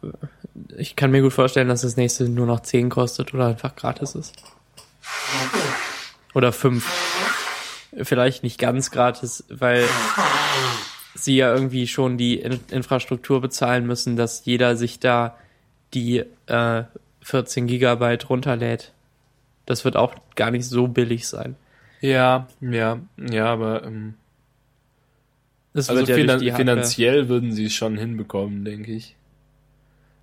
[0.77, 4.15] ich kann mir gut vorstellen, dass das nächste nur noch 10 kostet oder einfach gratis
[4.15, 4.33] ist.
[6.33, 6.85] Oder 5.
[8.03, 9.85] Vielleicht nicht ganz gratis, weil
[11.13, 15.37] sie ja irgendwie schon die In Infrastruktur bezahlen müssen, dass jeder sich da
[15.95, 16.83] die äh,
[17.21, 18.91] 14 Gigabyte runterlädt.
[19.65, 21.55] Das wird auch gar nicht so billig sein.
[22.01, 24.13] Ja, ja, ja, aber ähm,
[25.73, 29.15] Es also ja finan finanziell würden sie es schon hinbekommen, denke ich.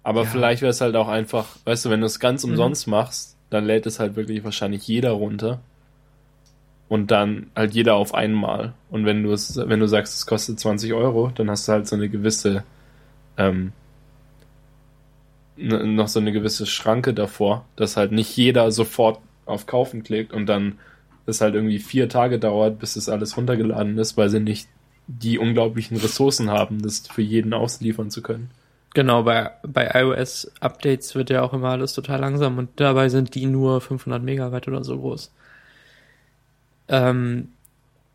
[0.05, 0.31] Aber Ja.
[0.31, 2.51] vielleicht wäre es halt auch einfach, weißt du, wenn du es ganz Mhm.
[2.51, 5.61] umsonst machst, dann lädt es halt wirklich wahrscheinlich jeder runter.
[6.89, 8.75] Und dann halt jeder auf einmal.
[8.91, 11.89] Und wenn du es, wenn du sagst, es kostet 20 Euro, dann hast du halt
[11.89, 12.65] so eine gewisse,
[13.39, 13.73] ähm,
[15.63, 20.47] noch so eine gewisse Schranke davor, dass halt nicht jeder sofort auf Kaufen klickt und
[20.47, 20.79] dann
[21.27, 24.69] es halt irgendwie vier Tage dauert, bis das alles runtergeladen ist, weil sie nicht
[25.07, 28.51] die unglaublichen Ressourcen haben, das für jeden ausliefern zu können.
[28.95, 33.47] Genau, bei, bei iOS-Updates wird ja auch immer alles total langsam und dabei sind die
[33.47, 35.33] nur 500 Megabyte oder so groß.
[36.89, 37.49] Ähm,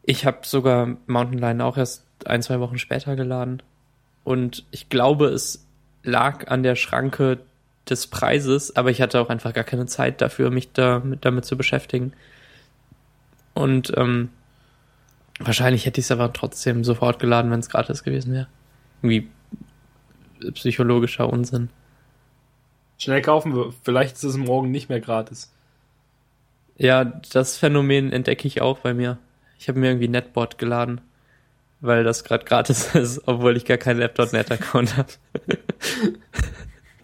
[0.04, 3.64] ich habe sogar Mountain Lion auch erst ein, zwei Wochen später geladen
[4.24, 5.67] und ich glaube, es
[6.08, 7.39] lag an der Schranke
[7.89, 11.46] des Preises, aber ich hatte auch einfach gar keine Zeit dafür, mich da, mit, damit
[11.46, 12.13] zu beschäftigen.
[13.54, 14.30] Und ähm,
[15.39, 18.48] wahrscheinlich hätte ich es aber trotzdem sofort geladen, wenn es gratis gewesen wäre.
[19.02, 19.30] Irgendwie
[20.54, 21.70] psychologischer Unsinn.
[22.98, 25.52] Schnell kaufen wir, vielleicht ist es morgen nicht mehr gratis.
[26.78, 29.17] Ja, das Phänomen entdecke ich auch bei mir.
[29.60, 31.02] Ich habe mir irgendwie Netbot geladen,
[31.82, 35.10] weil das gerade gratis ist, obwohl ich gar keinen App.net-Account habe.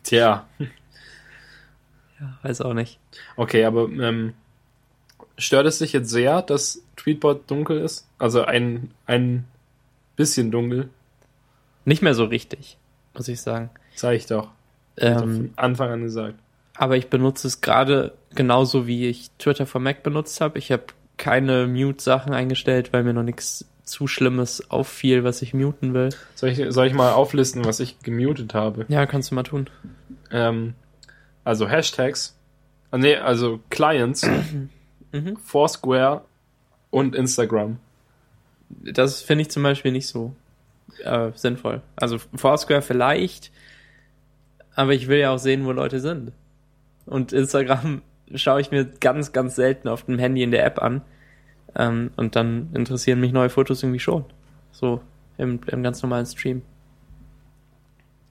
[0.03, 0.45] Tja,
[2.19, 2.99] Ja, weiß auch nicht.
[3.35, 4.33] okay, aber ähm,
[5.37, 8.07] stört es dich jetzt sehr, dass Tweetbot dunkel ist?
[8.17, 9.45] Also ein, ein
[10.15, 10.89] bisschen dunkel,
[11.85, 12.77] Nicht mehr so richtig,
[13.13, 13.69] muss ich sagen.
[13.95, 14.49] sag ich doch.
[14.99, 16.35] Also Ähm, von Anfang an gesagt.
[16.75, 20.59] aber ich benutze es gerade genauso, wie ich Twitter for Mac benutzt habe.
[20.59, 20.83] Ich habe
[21.17, 26.09] keine Mute-Sachen eingestellt, weil mir noch nichts zu Schlimmes auffiel, was ich muten will.
[26.35, 28.85] Soll ich, soll ich mal auflisten, was ich gemutet habe?
[28.87, 29.69] Ja, kannst du mal tun.
[30.31, 30.73] Ähm,
[31.43, 32.35] also Hashtags,
[32.91, 34.27] ah, nee, also Clients,
[35.13, 35.37] Mhm.
[35.37, 36.25] Foursquare
[36.89, 37.77] und Instagram.
[38.69, 40.35] Das finde ich zum Beispiel nicht so
[41.03, 41.81] äh, sinnvoll.
[41.95, 43.51] Also Foursquare vielleicht,
[44.75, 46.31] aber ich will ja auch sehen, wo Leute sind.
[47.05, 48.01] Und Instagram
[48.35, 51.01] schaue ich mir ganz, ganz selten auf dem Handy in der App an.
[51.75, 54.25] Ähm, und dann interessieren mich neue Fotos irgendwie schon.
[54.71, 55.01] So
[55.37, 56.61] im, im ganz normalen Stream.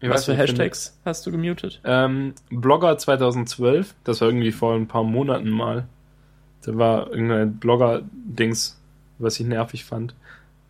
[0.01, 1.81] Ich Was für nicht, finde- Hashtags hast du gemutet?
[1.85, 5.87] Ähm, Blogger 2012, das war irgendwie vor ein paar Monaten mal.
[6.65, 8.81] Da war irgendein Blogger-Dings,
[9.19, 10.15] was ich nervig fand.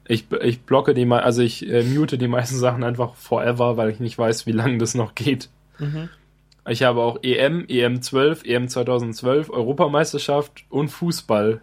[0.06, 3.90] Ich, ich blocke die, me- also ich äh, mute die meisten Sachen einfach forever, weil
[3.90, 5.48] ich nicht weiß, wie lange das noch geht.
[5.78, 6.08] Mhm.
[6.68, 11.60] Ich habe auch E EM, EM12, EM 2012, Europameisterschaft und Fußball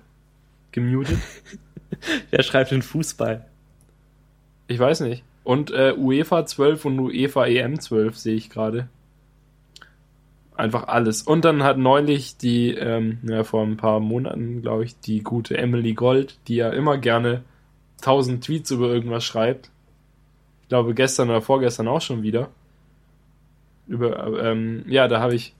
[0.71, 1.19] gemutet.
[2.31, 3.45] Wer schreibt den Fußball?
[4.67, 5.23] Ich weiß nicht.
[5.43, 8.87] Und äh, UEFA 12 und UEFA EM 12 sehe ich gerade.
[10.55, 11.23] Einfach alles.
[11.23, 15.57] Und dann hat neulich die, ähm, ja, vor ein paar Monaten, glaube ich, die gute
[15.57, 17.43] Emily Gold, die ja immer gerne
[18.01, 19.71] 1000 Tweets über irgendwas schreibt.
[20.63, 22.49] Ich glaube, gestern oder vorgestern auch schon wieder.
[23.87, 25.55] Über, ähm, ja, da habe ich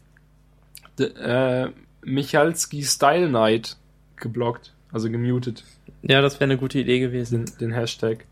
[1.00, 1.70] äh,
[2.04, 3.78] Michalski Style Night
[4.18, 5.64] geblockt, also gemutet
[6.02, 7.46] Ja, das wäre eine gute Idee gewesen.
[7.46, 8.26] den, den Hashtag.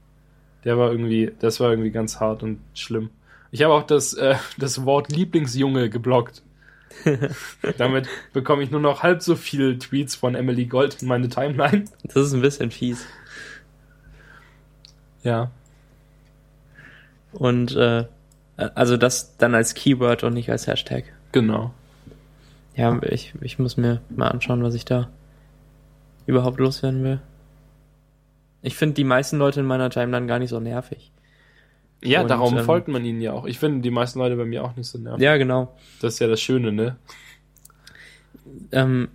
[0.64, 3.10] Der war irgendwie, das war irgendwie ganz hart und schlimm.
[3.52, 6.42] Ich habe auch das, äh, das Wort Lieblingsjunge geblockt.
[7.78, 11.86] Damit bekomme ich nur noch halb so viele Tweets von Emily Gold in meine Timeline.
[12.04, 13.06] Das ist ein bisschen fies.
[15.22, 15.52] Ja.
[17.34, 18.06] Und äh,
[18.56, 21.04] also das dann als Keyword und nicht als Hashtag.
[21.34, 21.74] Genau.
[22.76, 25.10] Ja, ich, ich muss mir mal anschauen, was ich da
[26.28, 27.20] überhaupt loswerden will.
[28.62, 31.12] Ich finde die meisten Leute in meiner Timeline gar nicht so nervig.
[32.04, 33.46] Ja, Und, darum ähm, folgt man ihnen ja auch.
[33.46, 35.24] Ich finde die meisten Leute bei mir auch nicht so nervig.
[35.24, 35.76] Ja, genau.
[36.02, 36.98] Das ist ja das Schöne, ne?
[38.72, 39.10] Ähm,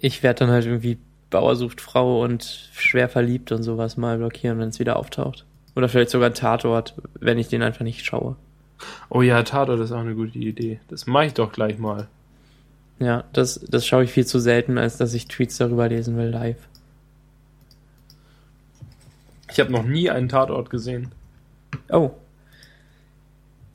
[0.00, 0.98] ich werde dann halt irgendwie
[1.30, 5.44] Bauer sucht Frau und schwer verliebt und sowas mal blockieren, wenn es wieder auftaucht.
[5.76, 8.36] Oder vielleicht sogar Tatort, wenn ich den einfach nicht schaue.
[9.10, 10.80] Oh ja, Tatort ist auch eine gute Idee.
[10.88, 12.08] Das mache ich doch gleich mal.
[13.00, 16.28] Ja, das, das schaue ich viel zu selten, als dass ich Tweets darüber lesen will
[16.28, 16.68] live.
[19.50, 21.12] Ich habe noch nie einen Tatort gesehen.
[21.90, 22.10] Oh.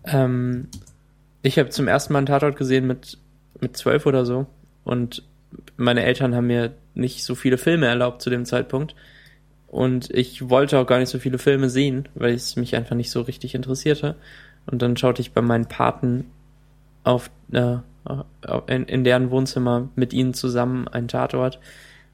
[0.06, 0.68] Ähm,
[1.42, 3.18] ich habe zum ersten Mal einen Tatort gesehen mit,
[3.60, 4.46] mit zwölf oder so.
[4.84, 5.24] Und
[5.78, 8.96] meine Eltern haben mir nicht so viele Filme erlaubt zu dem Zeitpunkt.
[9.68, 13.10] Und ich wollte auch gar nicht so viele Filme sehen, weil es mich einfach nicht
[13.10, 14.16] so richtig interessierte.
[14.68, 16.26] Und dann schaute ich bei meinen Paten
[17.04, 17.78] auf, äh,
[18.68, 21.60] in, in deren Wohnzimmer mit ihnen zusammen einen Tatort.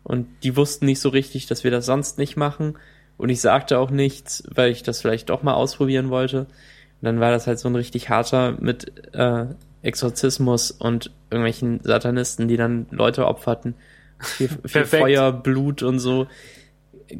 [0.03, 2.77] Und die wussten nicht so richtig, dass wir das sonst nicht machen.
[3.17, 6.41] Und ich sagte auch nichts, weil ich das vielleicht doch mal ausprobieren wollte.
[6.41, 9.45] Und dann war das halt so ein richtig harter mit äh,
[9.81, 13.75] Exorzismus und irgendwelchen Satanisten, die dann Leute opferten.
[14.19, 14.85] Viel, viel.
[14.85, 16.27] Feuer, Blut und so.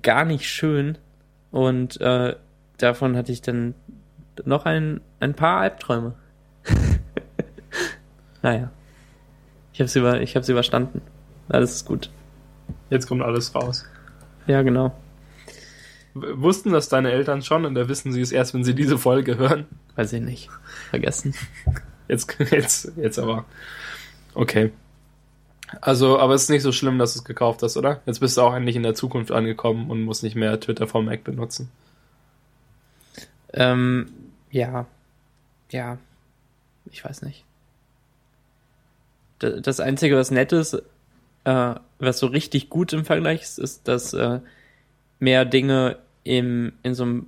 [0.01, 0.97] Gar nicht schön.
[1.51, 2.36] Und äh,
[2.77, 3.75] davon hatte ich dann
[4.45, 6.13] noch ein, ein paar Albträume.
[8.41, 8.71] Naja.
[9.73, 11.02] Ich hab's über, ich hab's überstanden.
[11.47, 12.10] Alles ist gut.
[12.89, 13.86] Jetzt kommt alles raus.
[14.47, 14.95] Ja, genau.
[16.13, 19.38] Wussten das deine Eltern schon und da wissen sie es erst, wenn sie diese Folge
[19.38, 19.67] hören?
[19.95, 20.49] Weiß ich nicht.
[20.89, 21.34] Vergessen.
[22.08, 23.45] Jetzt, jetzt, jetzt aber.
[24.34, 24.71] Okay.
[25.82, 28.02] Also, aber es ist nicht so schlimm, dass du es gekauft hast, oder?
[28.06, 31.06] Jetzt bist du auch endlich in der Zukunft angekommen und musst nicht mehr Twitter vom
[31.06, 31.69] Mac benutzen.
[33.54, 34.12] Ähm,
[34.49, 34.88] ja.
[35.71, 35.97] Ja.
[36.91, 37.45] Ich weiß nicht.
[39.39, 40.73] Da- Das Einzige, was nett ist,
[41.45, 44.39] äh, was so richtig gut im Vergleich ist, ist, dass äh,
[45.19, 47.28] mehr Dinge im, in so einem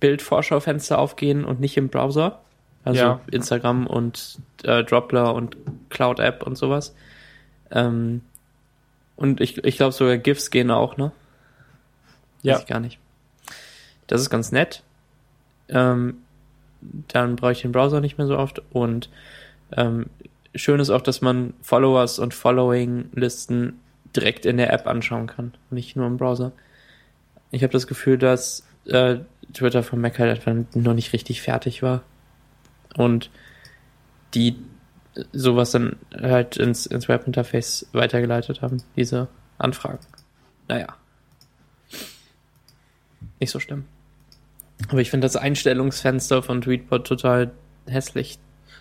[0.00, 2.40] Bildvorschaufenster aufgehen und nicht im Browser.
[2.84, 3.20] Also Ja.
[3.30, 5.56] Instagram und äh, Dropler und
[5.90, 6.94] Cloud App und sowas.
[7.70, 8.20] Ähm,
[9.16, 11.10] und ich, ich glaube sogar GIFs gehen auch, ne?
[12.42, 12.54] Ja.
[12.54, 12.98] Weiß ich gar nicht.
[14.06, 14.82] Das ist ganz nett.
[15.68, 16.18] Ähm,
[17.08, 18.62] dann brauche ich den Browser nicht mehr so oft.
[18.70, 19.08] Und
[19.72, 20.06] ähm,
[20.56, 23.80] schön ist auch, dass man Followers und Following-Listen
[24.14, 26.52] direkt in der App anschauen kann, nicht nur im Browser.
[27.50, 29.18] Ich habe das Gefühl, dass äh,
[29.52, 32.02] Twitter von Mac halt einfach noch nicht richtig fertig war.
[32.96, 33.30] Und
[34.34, 34.56] die
[35.32, 40.00] sowas dann halt ins, ins Webinterface weitergeleitet haben, diese Anfragen.
[40.68, 40.88] Naja.
[43.40, 43.84] Nicht so schlimm.
[44.88, 47.52] Aber ich finde das Einstellungsfenster von Tweetbot total
[47.86, 48.38] hässlich,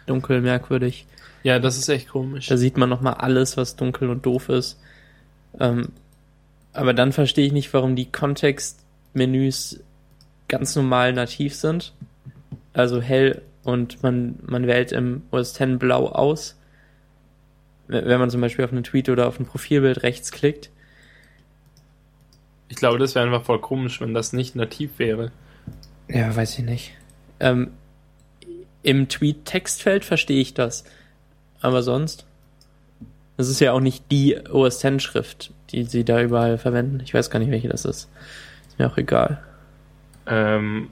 [0.07, 1.07] dunkel, merkwürdig.
[1.45, 2.47] Ja, das ist echt komisch.
[2.47, 4.79] Da sieht man nochmal alles, was dunkel und doof ist.
[5.59, 5.89] Ähm,
[6.73, 9.79] aber dann verstehe ich nicht, warum die Kontextmenüs
[10.47, 11.93] ganz normal nativ sind.
[12.73, 16.59] Also hell und man, man wählt im OS X blau aus.
[17.85, 20.71] Wenn wenn man zum Beispiel auf einen Tweet oder auf ein Profilbild rechts klickt.
[22.69, 25.31] Ich glaube, das wäre einfach voll komisch, wenn das nicht nativ wäre.
[26.07, 26.93] Ja, weiß ich nicht.
[27.39, 27.69] Ähm,
[28.81, 30.85] Im Tweet-Textfeld verstehe ich das.
[31.65, 32.27] Aber sonst?
[33.37, 36.99] Das ist ja auch nicht die OS X-Schrift, die sie da überall verwenden.
[37.03, 38.07] Ich weiß gar nicht, welche das ist.
[38.67, 39.43] Ist mir auch egal.
[40.27, 40.89] Ähm,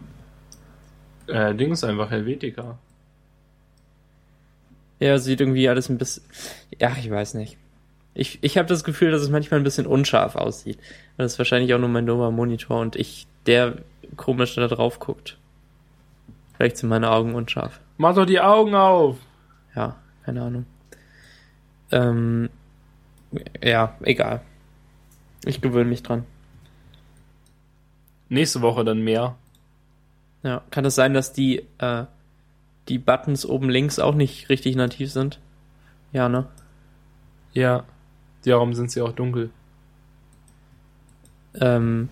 [1.28, 2.80] äh, Ding ist einfach Helvetica.
[4.99, 6.24] Ja, sieht irgendwie alles ein bisschen.
[6.80, 7.59] Ja, ich weiß nicht.
[8.15, 10.80] Ich, ich habe das Gefühl, dass es manchmal ein bisschen unscharf aussieht.
[11.17, 13.76] Das ist wahrscheinlich auch nur mein dober Monitor und ich der
[14.17, 15.38] komisch da drauf guckt.
[16.57, 17.80] Vielleicht sind meine Augen unscharf.
[17.97, 19.17] Mach doch die Augen auf!
[19.76, 20.65] Ja, keine Ahnung.
[21.91, 22.49] Ähm,
[23.61, 24.41] ja, egal.
[25.45, 26.26] Ich gewöhne mich dran.
[28.30, 29.36] Nächste Woche dann mehr.
[30.43, 32.05] Ja, kann es sein, dass die, äh,
[32.88, 35.39] die Buttons oben links auch nicht richtig nativ sind?
[36.11, 36.47] Ja, ne?
[37.53, 37.86] Ja.
[38.45, 39.51] Darum sind sie auch dunkel.
[41.55, 42.09] Ähm,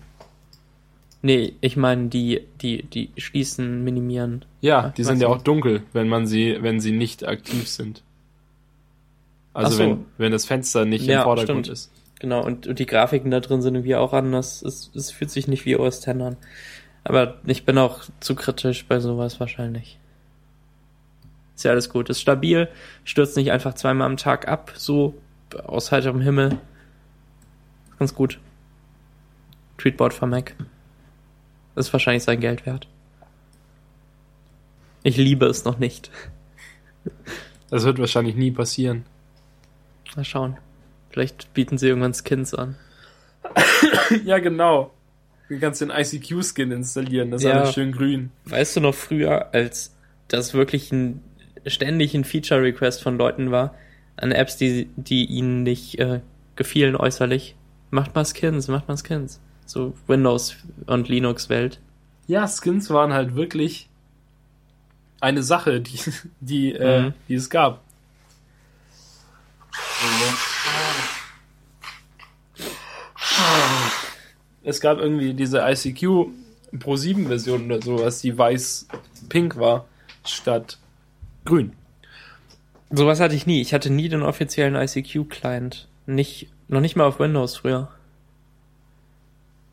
[1.22, 4.44] nee, ich meine, die, die, die schließen, minimieren.
[4.60, 8.02] Ja, die sind ja auch dunkel, wenn man sie, wenn sie nicht aktiv sind.
[9.54, 9.78] Also so.
[9.82, 11.78] wenn, wenn das Fenster nicht Ja, im Vordergrund stimmt.
[11.78, 11.90] ist.
[12.18, 14.62] Genau, und, und die Grafiken da drin sind irgendwie auch anders.
[14.62, 16.36] Es, es fühlt sich nicht wie OS X an.
[17.04, 19.98] Aber ich bin auch zu kritisch bei sowas wahrscheinlich.
[21.56, 22.08] Ist ja alles gut.
[22.10, 22.68] Ist stabil,
[23.04, 25.14] stürzt nicht einfach zweimal am Tag ab, so
[25.64, 26.58] aus heiterem Himmel.
[27.98, 28.38] Ganz gut.
[29.78, 30.54] Tweetbot für Mac.
[31.74, 32.86] Ist wahrscheinlich sein Geld wert.
[35.02, 36.10] Ich liebe es noch nicht.
[37.70, 39.04] Das wird wahrscheinlich nie passieren.
[40.14, 40.56] Mal schauen.
[41.10, 42.76] Vielleicht bieten sie irgendwann Skins an.
[44.24, 44.92] ja, genau.
[45.48, 47.60] Du kannst den ICQ-Skin installieren, das ist Ja.
[47.60, 48.30] alles schön grün.
[48.44, 49.94] Weißt du noch früher, als
[50.28, 51.22] das wirklich ein
[51.66, 53.74] ständig ein Feature-Request von Leuten war,
[54.16, 56.20] an Apps, die, die ihnen nicht äh,
[56.56, 57.54] gefielen äußerlich?
[57.90, 59.40] Macht mal Skins, macht mal Skins.
[59.72, 60.54] So Windows-
[60.86, 61.80] und Linux-Welt.
[62.26, 63.88] Ja, Skins waren halt wirklich
[65.20, 65.98] eine Sache, die,
[66.40, 67.12] die, äh, Mhm.
[67.28, 67.80] die es gab.
[74.62, 76.28] Es gab irgendwie diese ICQ
[76.78, 79.86] Pro 7 Version oder sowas, die weiß-pink war,
[80.24, 80.78] statt
[81.44, 81.72] grün.
[82.90, 83.60] Sowas hatte ich nie.
[83.60, 85.88] Ich hatte nie den offiziellen ICQ-Client.
[86.06, 87.90] Nicht, noch nicht mal auf Windows früher.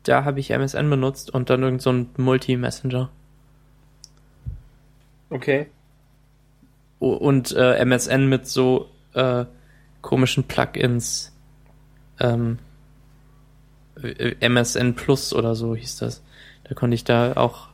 [0.04, 3.10] Da habe ich MSN benutzt und dann irgend so ein Multi-Messenger.
[5.28, 5.66] Okay.
[6.98, 9.44] Und äh, MSN mit so äh,
[10.02, 11.32] komischen Plugins.
[12.18, 12.58] Ähm,
[14.02, 16.22] äh, MSN Plus oder so hieß das.
[16.64, 17.68] Da konnte ich da auch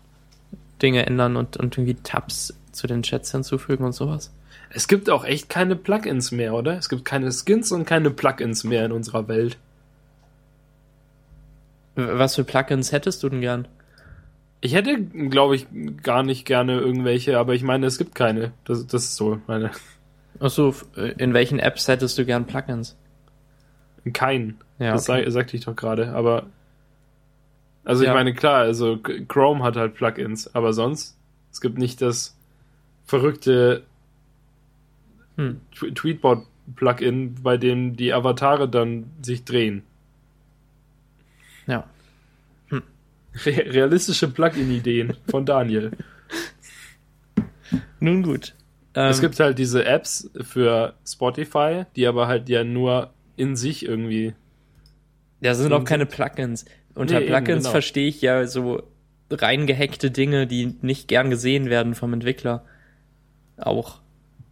[0.83, 4.33] Dinge ändern und, und irgendwie Tabs zu den Chats hinzufügen und sowas.
[4.71, 6.77] Es gibt auch echt keine Plugins mehr, oder?
[6.77, 9.57] Es gibt keine Skins und keine Plugins mehr in unserer Welt.
[11.97, 13.67] Was für Plugins hättest du denn gern?
[14.61, 15.67] Ich hätte, glaube ich,
[16.03, 18.53] gar nicht gerne irgendwelche, aber ich meine, es gibt keine.
[18.65, 19.71] Das, das ist so meine.
[20.41, 22.97] Achso, äh, in welchen Apps hättest du gern Plugins?
[24.13, 24.59] Keinen.
[24.79, 25.25] Ja, das okay.
[25.25, 26.47] sag, sagte ich doch gerade, aber.
[27.85, 28.15] Also ich Ja.
[28.15, 31.17] meine, klar, also Chrome hat halt Plugins, aber sonst,
[31.53, 32.37] es gibt nicht das
[33.05, 33.85] verrückte
[35.37, 35.61] Hm.
[35.75, 39.83] Tw- Tweetbot-Plugin, bei dem die Avatare dann sich drehen.
[41.67, 41.85] Ja.
[43.45, 45.93] Re realistische Plugin-Ideen von Daniel.
[48.01, 48.55] Nun gut.
[48.95, 53.85] Ähm, Es gibt halt diese Apps für Spotify, die aber halt ja nur in sich
[53.85, 54.35] irgendwie.
[55.41, 56.65] Ja, das sind auch keine Plugins.
[56.95, 57.71] Unter Nee, eben, Plugins genau.
[57.73, 58.83] verstehe ich ja so
[59.31, 62.65] reingehackte Dinge, die nicht gern gesehen werden vom Entwickler.
[63.59, 64.01] Auch.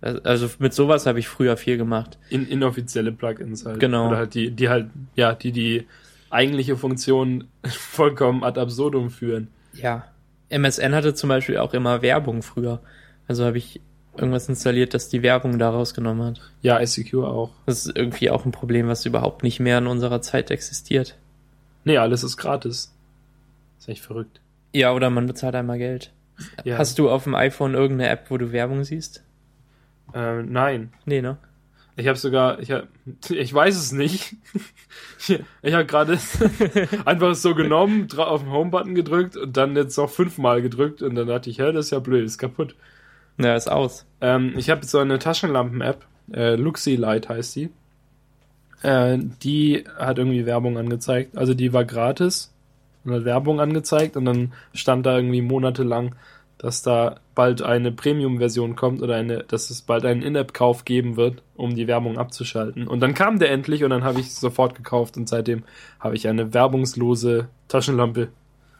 [0.02, 2.18] Also mit sowas habe ich früher viel gemacht.
[2.28, 3.80] In, inoffizielle Plugins halt.
[3.80, 4.08] Genau.
[4.08, 5.86] Oder halt die, die halt, ja, die die
[6.34, 9.48] eigentliche Funktion vollkommen ad absurdum führen.
[9.72, 10.04] Ja.
[10.50, 12.80] MSN hatte zum Beispiel auch immer Werbung früher.
[13.26, 13.80] Also habe ich
[14.16, 16.40] irgendwas installiert, das die Werbung da rausgenommen hat.
[16.62, 17.50] Ja, ICQ auch.
[17.66, 21.16] Das ist irgendwie auch ein Problem, was überhaupt nicht mehr in unserer Zeit existiert.
[21.84, 22.92] Nee, alles ist gratis.
[23.78, 24.40] Ist echt verrückt.
[24.72, 26.12] Ja, oder man bezahlt einmal Geld.
[26.64, 26.78] Ja.
[26.78, 29.22] Hast du auf dem iPhone irgendeine App, wo du Werbung siehst?
[30.14, 30.92] Ähm, nein.
[31.04, 31.38] Nee, ne?
[31.96, 32.88] Ich habe sogar, ich hab,
[33.30, 34.36] ich weiß es nicht.
[35.62, 36.18] Ich, habe gerade
[37.06, 41.28] einfach so genommen, auf den Home-Button gedrückt und dann jetzt noch fünfmal gedrückt und dann
[41.28, 42.74] dachte ich, hä, das ist ja blöd, ist kaputt.
[43.38, 44.04] Ja, ist aus.
[44.20, 47.70] Ähm, ich habe so eine Taschenlampen-App, äh, Luxi Light heißt die.
[48.82, 51.38] Äh, die hat irgendwie Werbung angezeigt.
[51.38, 52.52] Also die war gratis
[53.04, 56.14] und hat Werbung angezeigt und dann stand da irgendwie monatelang,
[56.64, 61.42] dass da bald eine Premium-Version kommt oder eine, dass es bald einen In-App-Kauf geben wird,
[61.56, 62.88] um die Werbung abzuschalten.
[62.88, 65.64] Und dann kam der endlich und dann habe ich sofort gekauft und seitdem
[66.00, 68.28] habe ich eine werbungslose Taschenlampe.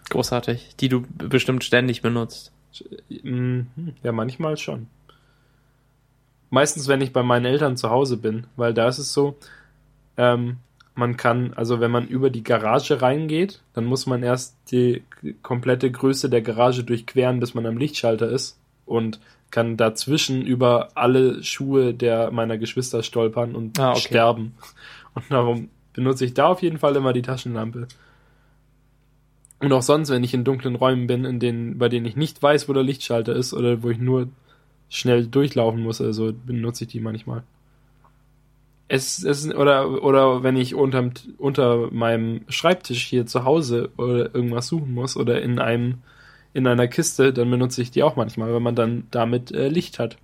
[0.09, 0.77] Großartig.
[0.81, 2.53] Die du bestimmt ständig benutzt.
[3.23, 3.67] Mhm,
[4.03, 4.87] Ja, manchmal schon.
[6.49, 9.37] Meistens, wenn ich bei meinen Eltern zu Hause bin, weil da ist es so,
[10.17, 10.57] ähm,
[10.95, 15.03] man kann, also wenn man über die Garage reingeht, dann muss man erst die
[15.43, 19.19] komplette Größe der Garage durchqueren, bis man am Lichtschalter ist und
[19.51, 24.01] kann dazwischen über alle Schuhe der meiner Geschwister stolpern und Ah, okay.
[24.01, 24.55] sterben.
[25.15, 27.87] Und darum benutze ich da auf jeden Fall immer die Taschenlampe.
[29.61, 32.43] Und auch sonst, wenn ich in dunklen Räumen bin, in denen, bei denen ich nicht
[32.43, 34.27] weiß, wo der Lichtschalter ist oder wo ich nur
[34.89, 37.45] schnell durchlaufen muss, also benutze ich die manchmal.
[38.87, 44.69] Es, es oder oder wenn ich unterm, unter meinem Schreibtisch hier zu Hause oder irgendwas
[44.69, 46.03] suchen muss oder in einem
[46.53, 49.99] in einer Kiste, dann benutze ich die auch manchmal, wenn man dann damit äh, Licht
[49.99, 50.17] hat.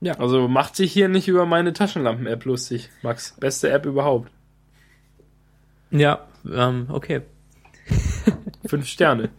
[0.00, 0.18] Ja.
[0.18, 3.34] Also macht sich hier nicht über meine Taschenlampen-App lustig, Max.
[3.40, 4.30] Beste App überhaupt.
[5.90, 7.22] Ja, ähm, okay.
[8.66, 9.30] Fünf Sterne.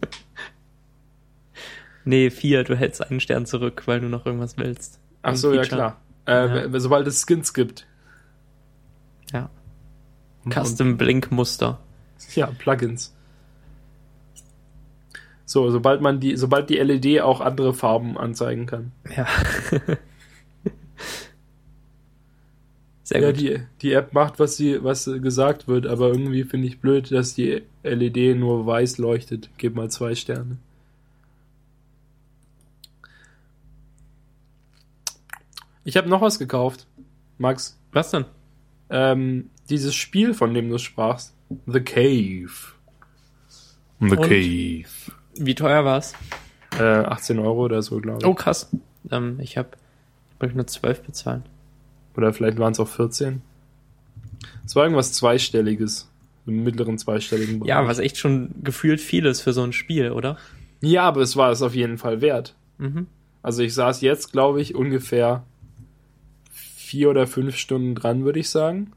[2.04, 5.00] Nee, vier, du hältst einen Stern zurück, weil du noch irgendwas willst.
[5.22, 6.00] Ach so, ja klar.
[6.26, 6.80] Äh, Ja.
[6.80, 7.86] Sobald es Skins gibt.
[9.32, 9.50] Ja.
[10.50, 11.78] Custom Blink Muster.
[12.34, 13.12] Ja, Plugins.
[15.44, 18.92] So, sobald man die, sobald die LED auch andere Farben anzeigen kann.
[19.16, 19.26] Ja.
[23.04, 23.40] Sehr ja, gut.
[23.40, 27.34] die, die App macht, was sie, was gesagt wird, aber irgendwie finde ich blöd, dass
[27.34, 29.48] die LED nur weiß leuchtet.
[29.58, 30.58] Gib mal zwei Sterne.
[35.86, 36.88] Ich habe noch was gekauft,
[37.38, 37.78] Max.
[37.92, 38.24] Was denn?
[38.90, 41.32] Ähm, dieses Spiel, von dem du sprachst.
[41.66, 42.50] The Cave.
[44.00, 44.22] The Und?
[44.22, 45.12] Cave.
[45.36, 46.14] Wie teuer war's?
[46.76, 48.26] Äh, 18 Euro oder so, glaube ich.
[48.26, 48.68] Oh, krass.
[49.12, 49.68] Ähm, ich habe
[50.42, 51.44] ich nur 12 bezahlt.
[52.16, 53.40] Oder vielleicht waren es auch 14.
[54.64, 56.10] Es war irgendwas Zweistelliges.
[56.46, 57.68] Im mittleren zweistelligen Bereich.
[57.68, 60.36] Ja, was echt schon gefühlt viel ist für so ein Spiel, oder?
[60.80, 62.56] Ja, aber es war es auf jeden Fall wert.
[62.78, 63.06] Mhm.
[63.40, 65.44] Also ich saß jetzt, glaube ich, ungefähr
[66.86, 68.92] vier oder fünf Stunden dran, würde ich sagen.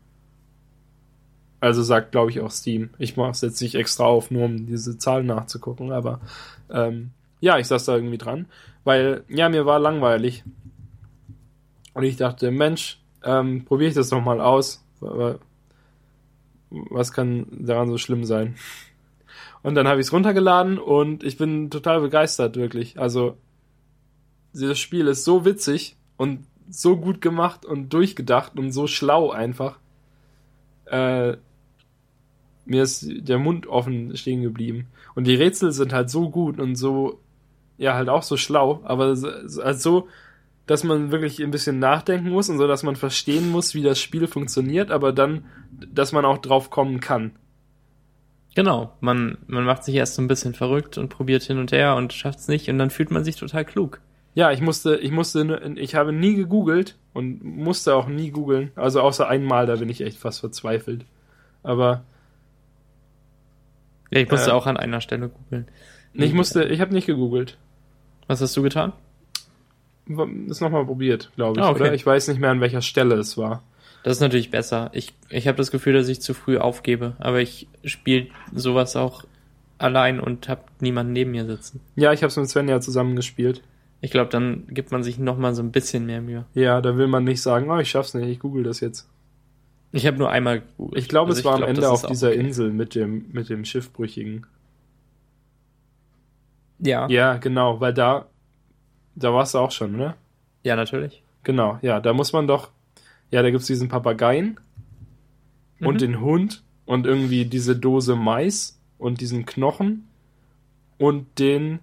[1.60, 2.92] Also sagt, glaube ich, auch Steam.
[3.00, 6.22] Ich mache es jetzt nicht extra auf, nur um diese Zahlen nachzugucken, aber
[6.70, 7.12] ähm,
[7.42, 8.46] ja, ich saß da irgendwie dran,
[8.84, 10.44] weil, ja, mir war langweilig.
[11.94, 14.86] Und ich dachte, Mensch, ähm, probiere ich das doch mal aus.
[16.70, 18.56] Was kann daran so schlimm sein?
[19.64, 23.00] Und dann habe ich es runtergeladen und ich bin total begeistert, wirklich.
[23.00, 23.36] Also,
[24.54, 29.80] dieses Spiel ist so witzig und so gut gemacht und durchgedacht und so schlau einfach.
[30.86, 31.38] Äh,
[32.66, 34.88] mir ist der Mund offen stehen geblieben.
[35.16, 37.20] Und die Rätsel sind halt so gut und so,
[37.78, 39.28] ja, halt auch so schlau, aber so,
[39.62, 40.08] also so,
[40.68, 44.00] dass man wirklich ein bisschen nachdenken muss und so, dass man verstehen muss, wie das
[44.00, 47.32] Spiel funktioniert, aber dann, dass man auch drauf kommen kann.
[48.56, 48.94] Genau.
[49.00, 52.14] Man, man macht sich erst so ein bisschen verrückt und probiert hin und her und
[52.14, 54.00] schafft es nicht und dann fühlt man sich total klug.
[54.36, 58.72] Ja, ich musste, ich musste, ich habe nie gegoogelt und musste auch nie googeln.
[58.76, 61.06] Also außer einmal, da bin ich echt fast verzweifelt.
[61.64, 62.04] Aber
[64.12, 64.54] Ja, ich musste Äh.
[64.54, 65.68] auch an einer Stelle googeln.
[66.14, 67.58] nee, ich musste, ich habe nicht gegoogelt.
[68.28, 68.94] Was hast du getan?
[70.48, 71.82] Ist nochmal probiert, glaube ich, Ah, okay.
[71.84, 71.94] oder?
[71.94, 73.64] Ich weiß nicht mehr, an welcher Stelle es war.
[74.04, 74.90] Das ist natürlich besser.
[74.94, 79.24] Ich, ich habe das Gefühl, dass ich zu früh aufgebe, aber ich spiele sowas auch
[79.78, 81.82] allein und habe niemanden neben mir sitzen.
[81.96, 83.62] Ja, ich habe es mit Svenja zusammengespielt.
[84.02, 86.46] Ich glaube, dann gibt man sich noch mal so ein bisschen mehr Mühe.
[86.54, 89.10] Ja, da will man nicht sagen, oh, ich schaff's nicht, ich google das jetzt.
[89.92, 91.02] Ich habe nur einmal gegoogelt.
[91.02, 92.40] Ich glaube, Also es war am glaub, Ende das auf dieser okay.
[92.40, 94.46] Insel mit dem, mit dem Schiffbrüchigen.
[96.80, 98.28] Ja, ja, Ja, genau, weil da,
[99.16, 100.16] da warst du auch schon, ne?
[100.64, 101.24] natürlich.
[101.44, 102.70] Genau, ja, da muss man doch,
[103.32, 104.60] ja, da gibt's diesen Papageien
[105.80, 105.88] Mhm.
[105.88, 110.08] und den Hund und irgendwie diese Dose Mais und diesen Knochen
[110.98, 111.80] und den,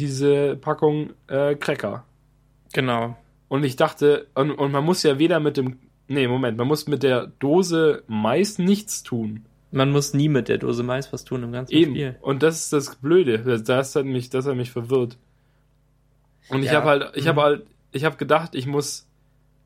[0.00, 2.04] diese Packung äh, Cracker.
[2.72, 3.16] Genau.
[3.48, 5.78] Und ich dachte, und, und man muss ja weder mit dem,
[6.08, 9.44] nee, Moment, man muss mit der Dose Mais nichts tun.
[9.72, 11.92] Man muss nie mit der Dose Mais was tun im ganzen Eben.
[11.92, 12.16] Spiel.
[12.22, 13.38] Und das ist das Blöde.
[13.38, 15.16] Das, das hat mich, das hat mich verwirrt.
[16.48, 16.78] Und ich Ja.
[16.82, 17.28] habe halt, ich Mhm.
[17.28, 19.06] habe halt, ich habe gedacht, ich muss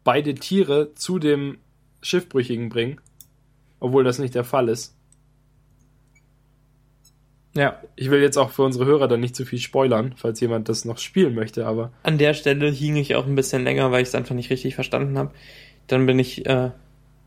[0.03, 1.59] beide Tiere zu dem
[2.03, 3.01] Schiffbrüchigen bringen,
[3.81, 4.95] obwohl das nicht der Fall ist.
[7.57, 7.81] Ja.
[7.95, 10.85] Ich will jetzt auch für unsere Hörer dann nicht zu viel spoilern, falls jemand das
[10.85, 14.09] noch spielen möchte, aber An der Stelle hing ich auch ein bisschen länger, weil ich
[14.09, 15.31] es einfach nicht richtig verstanden habe.
[15.87, 16.71] Dann bin ich äh,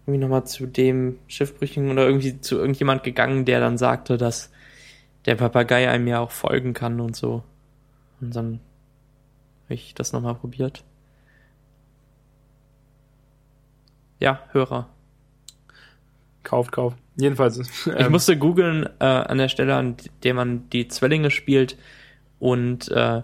[0.06, 4.52] irgendwie nochmal zu dem Schiffbrüchigen oder irgendwie zu irgendjemand gegangen, der dann sagte, dass
[5.26, 7.44] der Papagei einem ja auch folgen kann und so.
[8.20, 8.60] Und dann
[9.66, 10.84] habe ich das nochmal probiert.
[14.20, 14.90] Ja, Hörer.
[16.44, 16.98] kauft, kauft.
[17.18, 17.58] Jedenfalls.
[17.58, 21.78] Ich ähm, musste googeln äh, an der Stelle, an der man die Zwillinge spielt
[22.40, 23.24] und äh,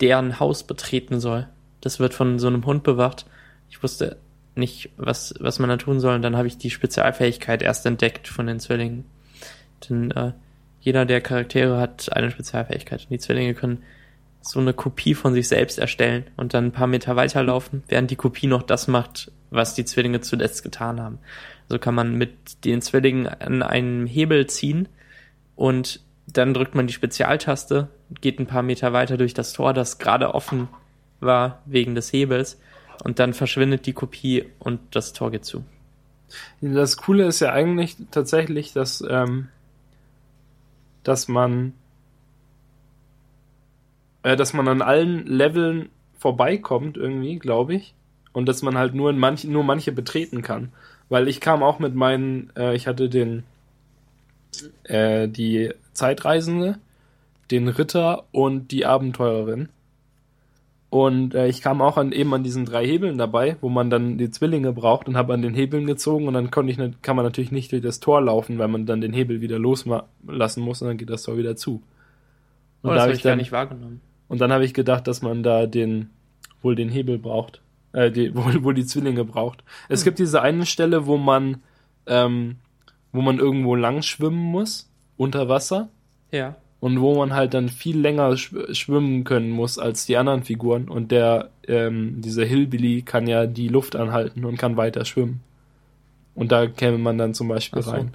[0.00, 1.48] deren Haus betreten soll.
[1.80, 3.26] Das wird von so einem Hund bewacht.
[3.70, 4.16] Ich wusste
[4.56, 6.16] nicht, was, was man da tun soll.
[6.16, 9.04] Und dann habe ich die Spezialfähigkeit erst entdeckt von den Zwillingen.
[9.88, 10.32] Denn äh,
[10.80, 13.02] jeder der Charaktere hat eine Spezialfähigkeit.
[13.02, 13.82] Und die Zwillinge können
[14.40, 18.16] so eine Kopie von sich selbst erstellen und dann ein paar Meter weiterlaufen, während die
[18.16, 21.18] Kopie noch das macht, was die Zwillinge zuletzt getan haben.
[21.68, 24.88] So kann man mit den Zwillingen an einem Hebel ziehen
[25.56, 27.88] und dann drückt man die Spezialtaste,
[28.20, 30.68] geht ein paar Meter weiter durch das Tor, das gerade offen
[31.20, 32.60] war wegen des Hebels
[33.02, 35.64] und dann verschwindet die Kopie und das Tor geht zu.
[36.60, 39.48] Das Coole ist ja eigentlich tatsächlich, dass, ähm,
[41.02, 41.74] dass man
[44.24, 47.94] äh, dass man an allen Leveln vorbeikommt irgendwie, glaube ich.
[48.32, 50.72] Und dass man halt nur in manch, nur manche betreten kann.
[51.08, 53.44] Weil ich kam auch mit meinen, äh, ich hatte den
[54.84, 56.78] äh, die Zeitreisende,
[57.50, 59.68] den Ritter und die Abenteurerin.
[60.90, 64.16] Und äh, ich kam auch an eben an diesen drei Hebeln dabei, wo man dann
[64.16, 67.24] die Zwillinge braucht und habe an den Hebeln gezogen und dann konnte ich kann man
[67.24, 70.88] natürlich nicht durch das Tor laufen, weil man dann den Hebel wieder loslassen muss und
[70.88, 71.82] dann geht das Tor wieder zu.
[72.82, 74.00] Und Oh, das da habe hab ich gar dann- nicht wahrgenommen.
[74.28, 76.10] Und dann habe ich gedacht, dass man da den
[76.62, 77.60] wohl den Hebel braucht,
[77.94, 79.64] äh, die, wohl, wohl die Zwillinge braucht.
[79.88, 80.04] Es Hm.
[80.04, 81.62] gibt diese eine Stelle, wo man
[82.06, 82.56] ähm,
[83.12, 85.88] wo man irgendwo lang schwimmen muss unter Wasser
[86.32, 86.56] Ja.
[86.80, 90.88] und wo man halt dann viel länger schw schwimmen können muss als die anderen Figuren
[90.90, 95.40] und der ähm, dieser Hillbilly kann ja die Luft anhalten und kann weiter schwimmen.
[96.34, 97.92] Und da käme man dann zum Beispiel so.
[97.92, 98.14] rein.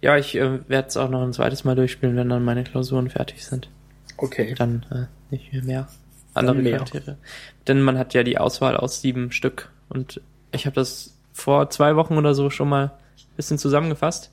[0.00, 3.08] Ja, ich äh, werde es auch noch ein zweites Mal durchspielen, wenn dann meine Klausuren
[3.08, 3.70] fertig sind.
[4.18, 4.54] Okay.
[4.58, 5.88] Dann äh, nicht mehr, mehr
[6.34, 6.70] andere.
[6.70, 7.18] Charaktere.
[7.66, 9.70] Denn man hat ja die Auswahl aus sieben Stück.
[9.88, 10.20] Und
[10.52, 14.30] ich habe das vor zwei Wochen oder so schon mal ein bisschen zusammengefasst.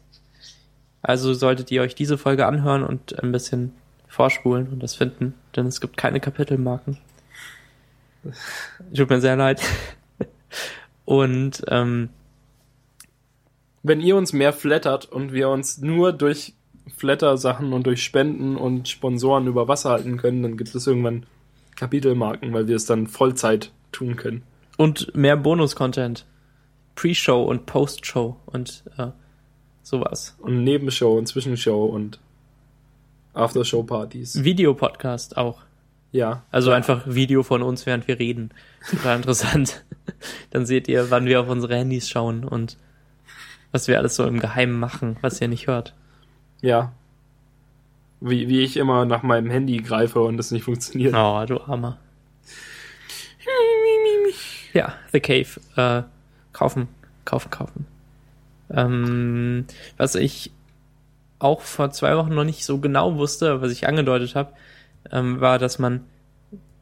[1.01, 3.73] Also solltet ihr euch diese Folge anhören und ein bisschen
[4.07, 6.97] vorspulen und das finden, denn es gibt keine Kapitelmarken.
[8.93, 9.61] Tut mir sehr leid.
[11.05, 12.09] Und ähm,
[13.81, 16.53] Wenn ihr uns mehr flattert und wir uns nur durch
[16.97, 21.25] Flatter-Sachen und durch Spenden und Sponsoren über Wasser halten können, dann gibt es irgendwann
[21.79, 24.43] Kapitelmarken, weil wir es dann Vollzeit tun können.
[24.77, 26.25] und mehr Bonus-Content.
[26.95, 29.07] Pre-Show und Post-Show und äh,
[29.81, 30.35] sowas.
[30.39, 32.19] Und Nebenshow und Zwischenshow und
[33.33, 34.43] Aftershow-Partys.
[34.43, 35.61] Videopodcast auch.
[36.11, 36.43] Ja.
[36.51, 36.75] Also ja.
[36.75, 38.51] einfach Video von uns, während wir reden.
[38.89, 39.85] Total interessant.
[40.51, 42.77] Dann seht ihr, wann wir auf unsere Handys schauen und
[43.71, 45.95] was wir alles so im Geheimen machen, was ihr nicht hört.
[46.61, 46.91] Ja.
[48.21, 51.13] Wie, wie ich immer nach meinem Handy greife und das nicht funktioniert.
[51.15, 51.97] Oh, du Armer.
[54.73, 55.47] Ja, The Cave.
[55.75, 56.03] Äh,
[56.53, 56.87] kaufen,
[57.25, 57.85] kaufen, kaufen.
[58.71, 59.65] Ähm,
[59.97, 60.51] was ich
[61.39, 64.53] auch vor zwei Wochen noch nicht so genau wusste, was ich angedeutet habe,
[65.11, 66.01] ähm, war, dass man,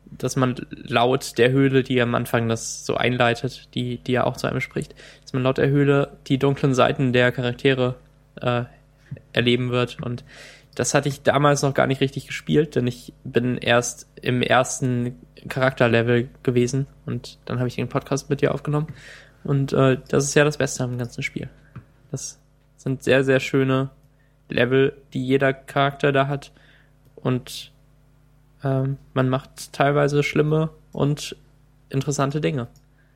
[0.05, 4.35] dass man laut der Höhle, die am Anfang das so einleitet, die, die ja auch
[4.35, 7.95] zu einem spricht, dass man laut der Höhle die dunklen Seiten der Charaktere
[8.41, 8.63] äh,
[9.31, 10.01] erleben wird.
[10.01, 10.23] Und
[10.77, 15.15] das hatte ich damals noch gar nicht richtig gespielt, denn ich bin erst im ersten
[15.49, 18.87] Charakterlevel gewesen und dann habe ich den Podcast mit dir aufgenommen.
[19.43, 21.49] Und äh, das ist ja das Beste am ganzen Spiel.
[22.11, 22.39] Das
[22.75, 23.89] sind sehr, sehr schöne
[24.49, 26.51] Level, die jeder Charakter da hat.
[27.15, 27.71] Und
[28.63, 31.35] ähm, man macht teilweise schlimme und
[31.89, 32.67] interessante Dinge.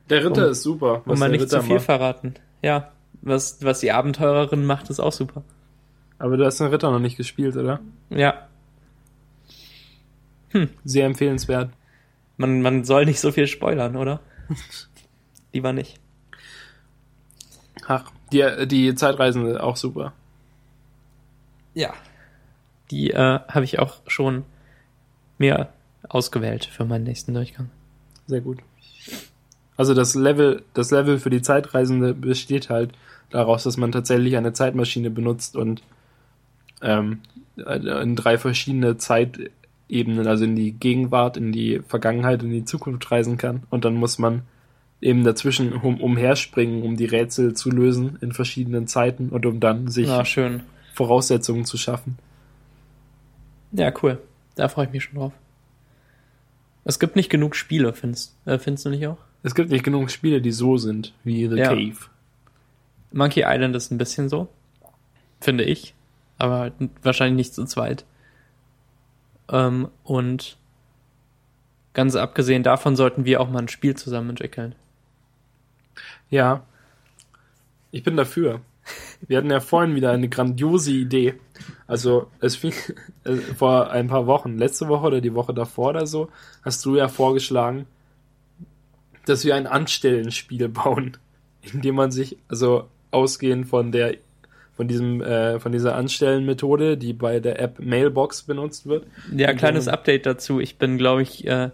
[0.10, 1.04] Der Ritter Um- ist super.
[1.06, 1.86] Und man der nicht zu Ritter viel macht.
[1.86, 2.34] verraten.
[2.64, 2.92] Ja,
[3.22, 5.44] was, was die Abenteurerin macht, ist auch super.
[6.22, 7.80] Aber du hast den Ritter noch nicht gespielt, oder?
[8.12, 8.48] Ja,
[10.84, 11.72] Sehr empfehlenswert.
[12.38, 14.20] man, man soll nicht so viel spoilern, oder?
[15.54, 16.00] Lieber nicht.
[17.88, 20.14] Ach, die, die Zeitreisende auch super.
[21.74, 21.92] Ja.
[22.92, 24.44] Die äh, habe ich auch schon
[25.40, 25.70] mir
[26.08, 27.72] ausgewählt für meinen nächsten Durchgang.
[28.28, 28.60] Sehr gut.
[29.76, 32.92] Also das Level, das Level für die Zeitreisende besteht halt
[33.32, 35.82] daraus, dass man tatsächlich eine Zeitmaschine benutzt und
[36.82, 37.20] ähm,
[37.56, 43.38] in drei verschiedene Zeitebenen, also in die Gegenwart, in die Vergangenheit, in die Zukunft reisen
[43.38, 43.64] kann.
[43.70, 44.44] Und dann muss man
[45.02, 49.88] eben dazwischen um, umherspringen, um die Rätsel zu lösen in verschiedenen Zeiten und um dann
[49.88, 50.64] sich Ja, schön.
[50.94, 52.18] Voraussetzungen zu schaffen.
[53.72, 54.20] Ja, cool.
[54.56, 55.34] Da freue ich mich schon drauf.
[56.84, 59.18] Es gibt nicht genug Spiele, findest, äh, findest du nicht auch?
[59.44, 61.70] Es gibt nicht genug Spiele, die so sind wie The Ja.
[61.70, 61.96] Cave.
[63.12, 64.48] Monkey Island ist ein bisschen so,
[65.40, 65.94] finde ich,
[66.42, 66.72] aber
[67.04, 68.04] wahrscheinlich nicht zu zweit.
[69.50, 70.58] Ähm, und
[71.94, 74.74] ganz abgesehen davon sollten wir auch mal ein Spiel zusammen entwickeln.
[76.32, 76.64] Ja.
[77.92, 78.62] Ich bin dafür.
[79.28, 81.36] Wir hatten ja vorhin wieder eine grandiose Idee.
[81.86, 82.74] Also, es fing
[83.24, 86.30] äh, vor ein paar Wochen, letzte Woche oder die Woche davor oder so,
[86.64, 87.86] hast du ja vorgeschlagen,
[89.26, 91.18] dass wir ein Anstellenspiel bauen,
[91.62, 94.18] in dem man sich, also ausgehend von der,
[94.74, 99.06] von diesem, äh, von dieser Anstellenmethode, die bei der App Mailbox benutzt wird.
[99.36, 100.60] Ja, kleines dann- Update dazu.
[100.60, 101.70] Ich bin, glaube ich, äh,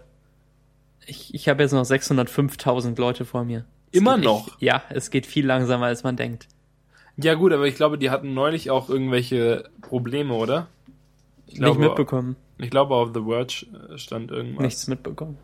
[1.06, 3.64] ich, ich habe jetzt noch 605.000 Leute vor mir.
[3.92, 4.48] Es Immer noch?
[4.48, 6.48] Echt, ja, es geht viel langsamer, als man denkt.
[7.16, 10.68] Ja gut, aber ich glaube, die hatten neulich auch irgendwelche Probleme, oder?
[11.46, 12.36] Ich Nicht mitbekommen.
[12.58, 14.62] Ich glaube, auf The Verge äh, stand irgendwas.
[14.62, 15.38] Nichts mitbekommen.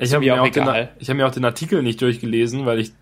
[0.00, 2.78] Ich habe mir mir, auch den, ich hab mir auch den Artikel nicht durchgelesen, weil
[2.78, 2.92] ich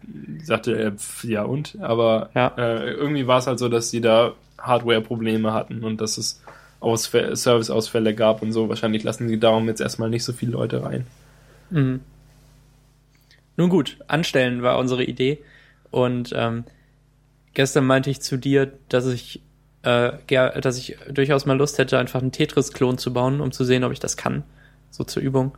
[0.42, 1.76] sagte, äh, pf, ja und?
[1.80, 2.52] Aber Ja.
[2.56, 6.42] äh, irgendwie war es halt so, dass die da Hardware-Probleme hatten und dass es
[6.80, 8.68] Ausfä Service-Ausfälle gab und so.
[8.68, 11.06] Wahrscheinlich lassen sie darum jetzt erstmal nicht so viele Leute rein.
[11.70, 12.00] Mhm.
[13.58, 15.38] Nun gut, anstellen war unsere Idee.
[15.90, 16.64] Und ähm,
[17.54, 19.42] gestern meinte ich zu dir, dass ich,
[19.82, 20.12] äh,
[20.60, 23.92] dass ich durchaus mal Lust hätte, einfach einen Tetris-Klon zu bauen, um zu sehen, ob
[23.92, 24.44] ich das kann.
[24.90, 25.52] So zur Übung.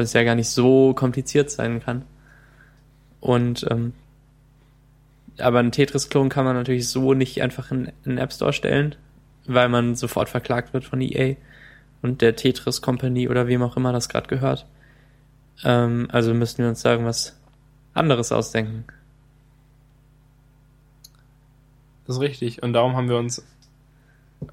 [0.00, 2.06] Weil es ja gar nicht so kompliziert sein kann.
[3.20, 3.92] Und ähm,
[5.38, 8.94] aber einen Tetris-Klon kann man natürlich so nicht einfach in, den App Store stellen,
[9.46, 11.36] weil man sofort verklagt wird von EA
[12.00, 14.64] und der Tetris Company oder wem auch immer das gerade gehört.
[15.64, 17.38] Ähm, also müssten wir uns sagen, was
[17.92, 18.84] anderes ausdenken.
[22.06, 22.62] Das ist richtig.
[22.62, 23.44] Und darum haben wir uns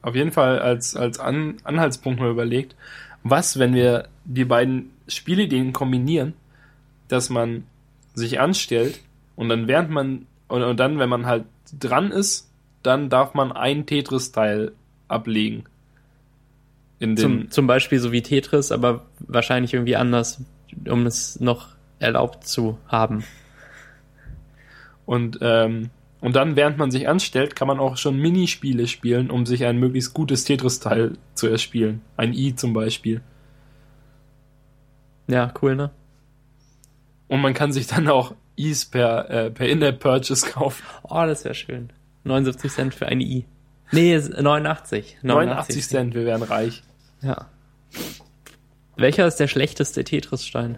[0.02, 2.76] auf jeden Fall als, als An Anhaltspunkt mal überlegt,
[3.24, 6.34] was, wenn wir die beiden Spielideen kombinieren,
[7.08, 7.64] dass man
[8.14, 9.00] sich anstellt
[9.36, 11.46] und dann während man und, und dann, wenn man halt
[11.80, 12.50] dran ist,
[12.84, 14.72] dann darf man ein Tetris-Teil
[15.08, 15.64] ablegen.
[17.00, 20.42] Zum, zum Beispiel so wie Tetris, aber wahrscheinlich irgendwie anders,
[20.90, 21.70] um es noch
[22.00, 23.24] erlaubt zu haben.
[25.06, 25.90] Und, ähm,
[26.22, 29.78] und dann, während man sich anstellt, kann man auch schon Minispiele spielen, um sich ein
[29.78, 32.02] möglichst gutes Tetris-Teil zu erspielen.
[32.18, 33.22] Ein I zum Beispiel.
[35.28, 35.92] Ja, cool, ne?
[37.28, 40.84] Und man kann sich dann auch Is per, äh, per In-App-Purchase kaufen.
[41.04, 41.92] Oh, das wäre schön.
[42.24, 43.46] 79 Cent für ein I.
[43.92, 45.18] Nee, es- 89.
[45.22, 46.84] 89 Cent, wir wären reich.
[47.22, 47.48] Ja.
[48.96, 50.78] Welcher ist der schlechteste Tetris-Stein?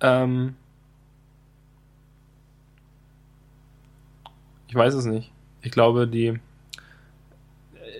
[0.00, 0.54] Ähm,
[4.68, 5.32] ich weiß es nicht.
[5.62, 6.38] Ich glaube, die.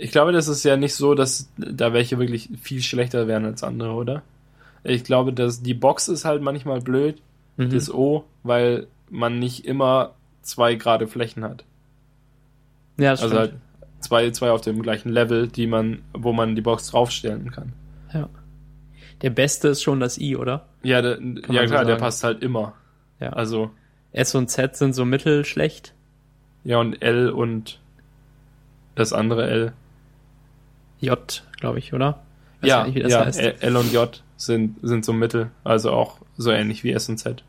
[0.00, 3.62] Ich glaube, das ist ja nicht so, dass da welche wirklich viel schlechter wären als
[3.62, 4.22] andere, oder?
[4.88, 7.20] Ich glaube, dass die Box ist halt manchmal blöd,
[7.56, 7.70] Mhm.
[7.70, 11.64] das O, weil man nicht immer zwei gerade Flächen hat.
[12.98, 13.52] ja, das Also stimmt.
[13.52, 13.60] halt
[14.00, 17.72] zwei, zwei auf dem gleichen Level, die man, wo man die Box draufstellen kann.
[18.12, 18.28] ja.
[19.22, 20.66] Der beste ist schon das I, oder?
[20.82, 22.00] Ja, der, ja so klar, der sagen.
[22.00, 22.74] passt halt immer.
[23.18, 23.30] Ja.
[23.30, 23.70] Also,
[24.12, 25.94] S und Z sind so mittelschlecht.
[26.64, 27.80] ja, und L und
[28.94, 29.72] das andere L.
[31.00, 32.22] J, glaube ich, oder?
[32.60, 33.22] Weiß Ja, nicht, ja.
[33.22, 37.18] L L und J sind, sind so Mittel, also auch so ähnlich wie S und
[37.18, 37.42] Z.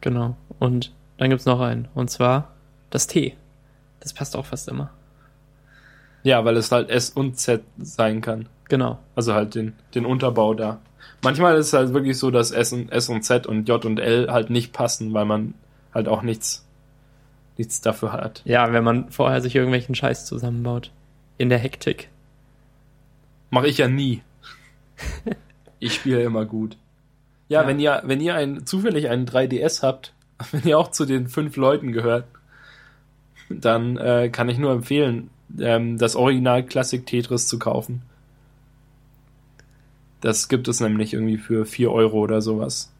[0.00, 0.36] Genau.
[0.58, 1.88] Und dann gibt's noch einen.
[1.94, 2.52] Und zwar
[2.90, 3.36] das T.
[4.00, 4.90] Das passt auch fast immer.
[6.22, 8.48] Ja, weil es halt S und Z sein kann.
[8.68, 8.98] Genau.
[9.14, 10.80] Also halt den, den Unterbau da.
[11.22, 13.98] Manchmal ist es halt wirklich so, dass S und, S und Z und J und
[13.98, 15.54] L halt nicht passen, weil man
[15.92, 16.66] halt auch nichts,
[17.58, 18.42] nichts dafür hat.
[18.44, 20.90] Ja, wenn man vorher sich irgendwelchen Scheiß zusammenbaut.
[21.36, 22.08] In der Hektik.
[23.50, 24.22] Mache ich ja nie.
[25.80, 26.76] ich spiele immer gut.
[27.48, 27.66] Ja, Ja.
[27.68, 30.12] wenn ihr, wenn ihr ein, zufällig einen 3DS habt,
[30.52, 32.24] wenn ihr auch zu den fünf Leuten gehört,
[33.48, 38.02] dann äh, kann ich nur empfehlen, ähm, das Original Classic Tetris zu kaufen.
[40.20, 42.92] Das gibt es nämlich irgendwie für 4 Euro oder sowas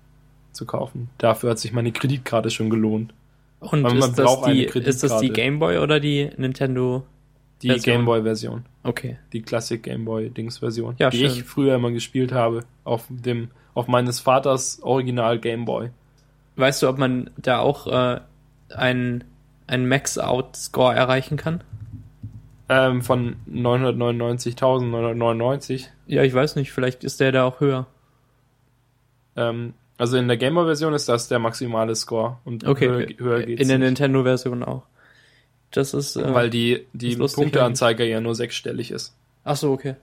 [0.52, 1.10] zu kaufen.
[1.18, 3.12] Dafür hat sich meine Kreditkarte schon gelohnt.
[3.60, 5.28] Und ist das, die, ist das die.
[5.30, 7.04] Game Boy oder die Nintendo?
[7.62, 7.96] Die Version.
[7.96, 8.64] Game Boy Version.
[8.84, 9.18] Okay.
[9.32, 11.26] die Classic Game Boy Dings Version, Ja, die schön.
[11.26, 15.90] ich früher immer gespielt habe auf dem auf meines Vaters Original Game Boy.
[16.56, 18.20] Weißt du, ob man da auch äh,
[18.74, 19.24] einen,
[19.66, 21.62] einen Max-Out-Score erreichen kann?
[22.68, 25.86] Ähm, von 999.999.
[26.06, 26.72] Ja, ich weiß nicht.
[26.72, 27.86] Vielleicht ist der da auch höher.
[29.36, 32.88] Ähm, also in der Game Boy Version ist das der maximale Score und Okay.
[32.88, 33.78] höher, höher geht's In der.
[33.78, 34.82] Nintendo-Version auch.
[35.72, 36.16] Das ist.
[36.16, 39.14] Äh, weil die die Punkteanzeiger ja nur sechsstellig ist.
[39.44, 39.96] Ach so, okay.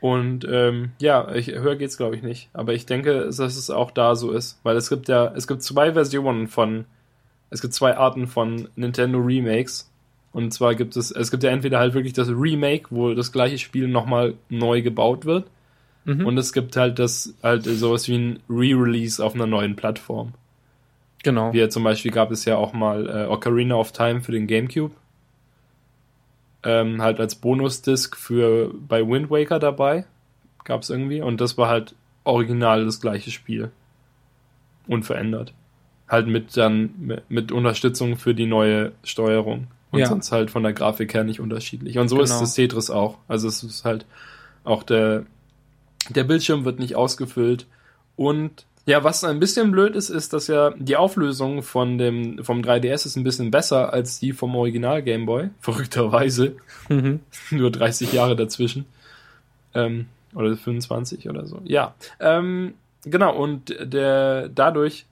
[0.00, 2.48] Und ähm, ja, ich, höher geht's glaube ich nicht.
[2.52, 5.62] Aber ich denke, dass es auch da so ist, weil es gibt ja, es gibt
[5.62, 6.86] zwei Versionen von,
[7.50, 9.90] es gibt zwei Arten von Nintendo Remakes.
[10.32, 13.58] Und zwar gibt es, es gibt ja entweder halt wirklich das Remake, wo das gleiche
[13.58, 15.48] Spiel nochmal neu gebaut wird.
[16.04, 16.24] Mhm.
[16.24, 20.32] Und es gibt halt das, halt sowas wie ein Re-Release auf einer neuen Plattform.
[21.22, 21.52] genau.
[21.52, 24.46] Wie ja zum Beispiel gab es ja auch mal äh, Ocarina of Time für den
[24.46, 24.94] GameCube.
[26.62, 30.04] Ähm, halt als Bonusdisk für bei Wind Waker dabei.
[30.64, 31.22] Gab es irgendwie.
[31.22, 31.94] Und das war halt
[32.24, 33.70] original das gleiche Spiel.
[34.86, 35.52] Unverändert.
[36.08, 39.68] Halt mit dann mit, mit Unterstützung für die neue Steuerung.
[39.90, 40.06] Und Ja.
[40.06, 41.98] sonst halt von der Grafik her nicht unterschiedlich.
[41.98, 42.24] Und so Genau.
[42.24, 43.18] ist das Tetris auch.
[43.28, 44.06] Also es ist halt
[44.64, 45.24] auch der,
[46.10, 47.66] der Bildschirm wird nicht ausgefüllt.
[48.16, 52.60] Und ja, was ein bisschen blöd ist, ist, dass ja die Auflösung von dem, vom
[52.60, 55.50] 3DS ist ein bisschen besser als die vom Original Game Boy.
[55.60, 56.56] Verrückterweise.
[56.88, 57.20] Mhm.
[57.52, 58.86] Nur 30 Jahre dazwischen.
[59.74, 61.60] Ähm, oder 25 oder so.
[61.64, 61.94] Ja.
[62.18, 62.74] Ähm,
[63.04, 65.06] genau, und der dadurch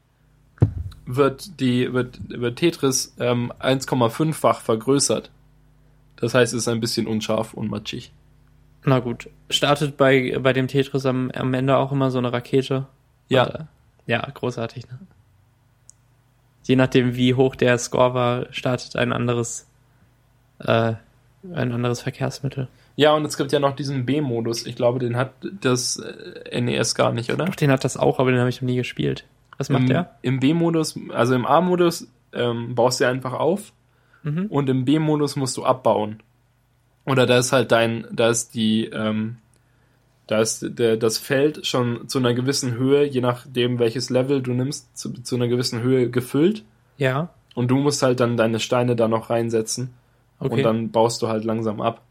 [1.07, 5.31] wird die, wird, wird Tetris ähm, 1,5-fach vergrößert.
[6.17, 8.13] Das heißt, es ist ein bisschen unscharf und matschig.
[8.85, 9.31] Na gut.
[9.51, 12.89] Startet bei, bei dem Tetris am, am Ende auch immer so eine Rakete.
[13.29, 13.47] Ja.
[13.47, 13.65] Äh,
[14.07, 14.99] ja, großartig, ne?
[16.65, 19.67] Je nachdem, wie hoch der Score war, startet ein anderes,
[20.59, 20.95] äh,
[21.55, 22.69] ein anderes Verkehrsmittel.
[22.97, 24.67] Ja, und es gibt ja noch diesen B-Modus.
[24.67, 27.45] Ich glaube, den hat das äh, NES gar nicht, oder?
[27.47, 29.25] Doch, den hat das auch, aber den habe ich noch nie gespielt.
[29.57, 30.15] Was macht Im, der?
[30.23, 33.73] Im B-Modus, also im A-Modus ähm, baust du einfach auf
[34.25, 34.47] Mhm.
[34.47, 36.21] und im B-Modus musst du abbauen.
[37.07, 39.37] Oder da ist halt dein, da ist die, ähm,
[40.29, 44.53] da ist der, das Feld schon zu einer gewissen Höhe, je nachdem welches Level du
[44.53, 46.63] nimmst, zu, zu einer gewissen Höhe gefüllt.
[46.99, 49.91] Ja, Und du musst halt dann deine Steine da noch reinsetzen.
[50.39, 50.55] okay.
[50.55, 52.03] Und dann baust du halt langsam ab.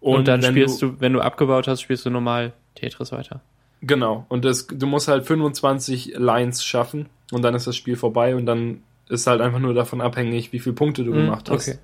[0.00, 3.40] Und, dann wenn spielst du, wenn du abgebaut hast, spielst du normal Tetris weiter.
[3.82, 4.24] Genau.
[4.28, 8.46] Und das, du musst halt 25 Lines schaffen und dann ist das Spiel vorbei und
[8.46, 11.66] dann ist halt einfach nur davon abhängig, wie viele Punkte du gemacht hast.
[11.66, 11.82] Mhm, Okay.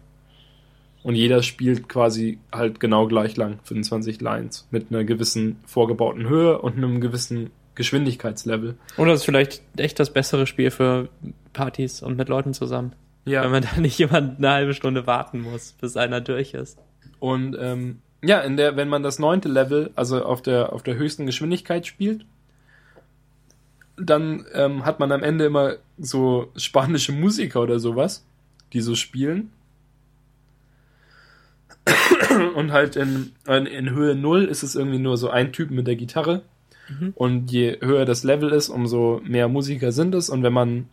[1.03, 6.61] Und jeder spielt quasi halt genau gleich lang, 25 Lines, mit einer gewissen vorgebauten Höhe
[6.61, 8.77] und einem gewissen Geschwindigkeitslevel.
[8.97, 11.09] Oder ist vielleicht echt das bessere Spiel für
[11.53, 12.95] Partys und mit Leuten zusammen.
[13.25, 13.45] Ja.
[13.45, 16.79] Wenn man da nicht jemand eine halbe Stunde warten muss, bis einer durch ist.
[17.21, 20.97] Und ähm, ja, in der, wenn man das neunte Level, also auf der, auf der
[20.97, 22.25] höchsten Geschwindigkeit spielt,
[23.97, 28.25] dann ähm, hat man am Ende immer so spanische Musiker oder sowas,
[28.73, 29.53] die so spielen.
[32.55, 35.87] Und halt in, in, in Höhe 0 ist es irgendwie nur so ein Typ mit
[35.87, 36.43] der Gitarre.
[36.89, 37.13] Mhm.
[37.15, 40.31] Und je höher das Level ist, umso mehr Musiker sind es.
[40.31, 40.89] Und wenn man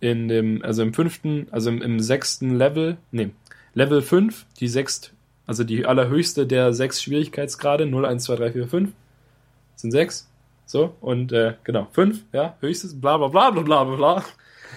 [0.00, 3.30] in dem, also im fünften, also im, im sechsten Level, nee,
[3.74, 5.12] Level 5, die sechst,
[5.46, 8.92] also die allerhöchste der sechs Schwierigkeitsgrade, 0, 1, 2, 3, 4, 5,
[9.76, 10.28] sind sechs.
[10.66, 14.24] So, und äh, genau, 5, ja, höchstes, bla bla bla bla bla bla bla.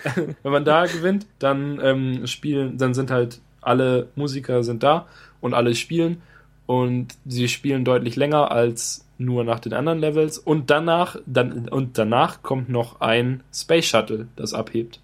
[0.44, 5.08] wenn man da gewinnt, dann ähm, spielen, dann sind halt alle Musiker sind da
[5.48, 6.22] und alle spielen
[6.68, 11.98] und sie spielen deutlich länger als nur nach den anderen Levels und danach dann und
[11.98, 15.00] danach kommt noch ein Space Shuttle, das abhebt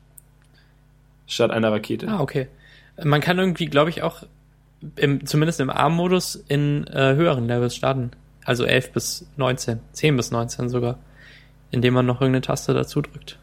[1.27, 2.07] statt einer Rakete.
[2.07, 2.47] Ah, okay.
[3.03, 4.23] Man kann irgendwie, glaube ich, auch
[4.95, 8.11] im, zumindest im A-Modus in äh, höheren Levels starten.
[8.45, 10.99] Also 11 bis 19, 10 bis 19 sogar.
[11.71, 13.39] Indem man noch irgendeine Taste dazu drückt.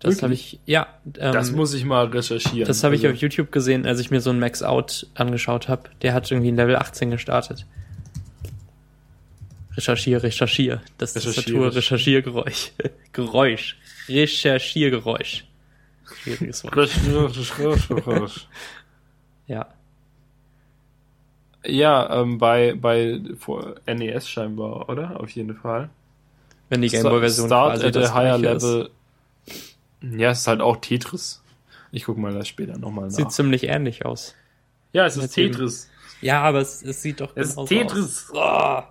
[0.00, 0.86] Das habe ich, ja.
[1.18, 2.66] Ähm, das muss ich mal recherchieren.
[2.66, 5.68] Das habe ich Also, auf YouTube gesehen, als ich mir so ein Max Out angeschaut
[5.68, 5.90] habe.
[6.02, 7.66] Der hat irgendwie ein Level 18 gestartet.
[9.76, 10.80] Recherchier, recherchier.
[10.98, 11.34] Das Recherchiere.
[11.34, 12.72] Tastatur, Recherchiergeräusch.
[13.12, 13.76] Geräusch.
[14.08, 15.44] Recherchiergeräusch.
[16.22, 18.30] Schwieriges Wort.
[19.46, 19.66] Ja.
[21.66, 23.20] Ja, ähm, bei, bei
[23.86, 25.18] NES scheinbar, oder?
[25.18, 25.90] Auf jeden Fall.
[26.68, 28.90] Wenn die Gameboy-Version Start quasi at a das higher Gleiche ist.
[30.02, 31.42] Ja, es ist halt auch Tetris.
[31.92, 33.14] Ich guck mal das später nochmal nach.
[33.14, 34.34] Sieht ziemlich ähnlich aus.
[34.92, 35.88] ja, es ist mit dem- Tetris.
[36.22, 38.30] Ja, aber es, es sieht doch Es ist genauso Tetris.
[38.30, 38.34] aus.
[38.34, 38.82] Oh,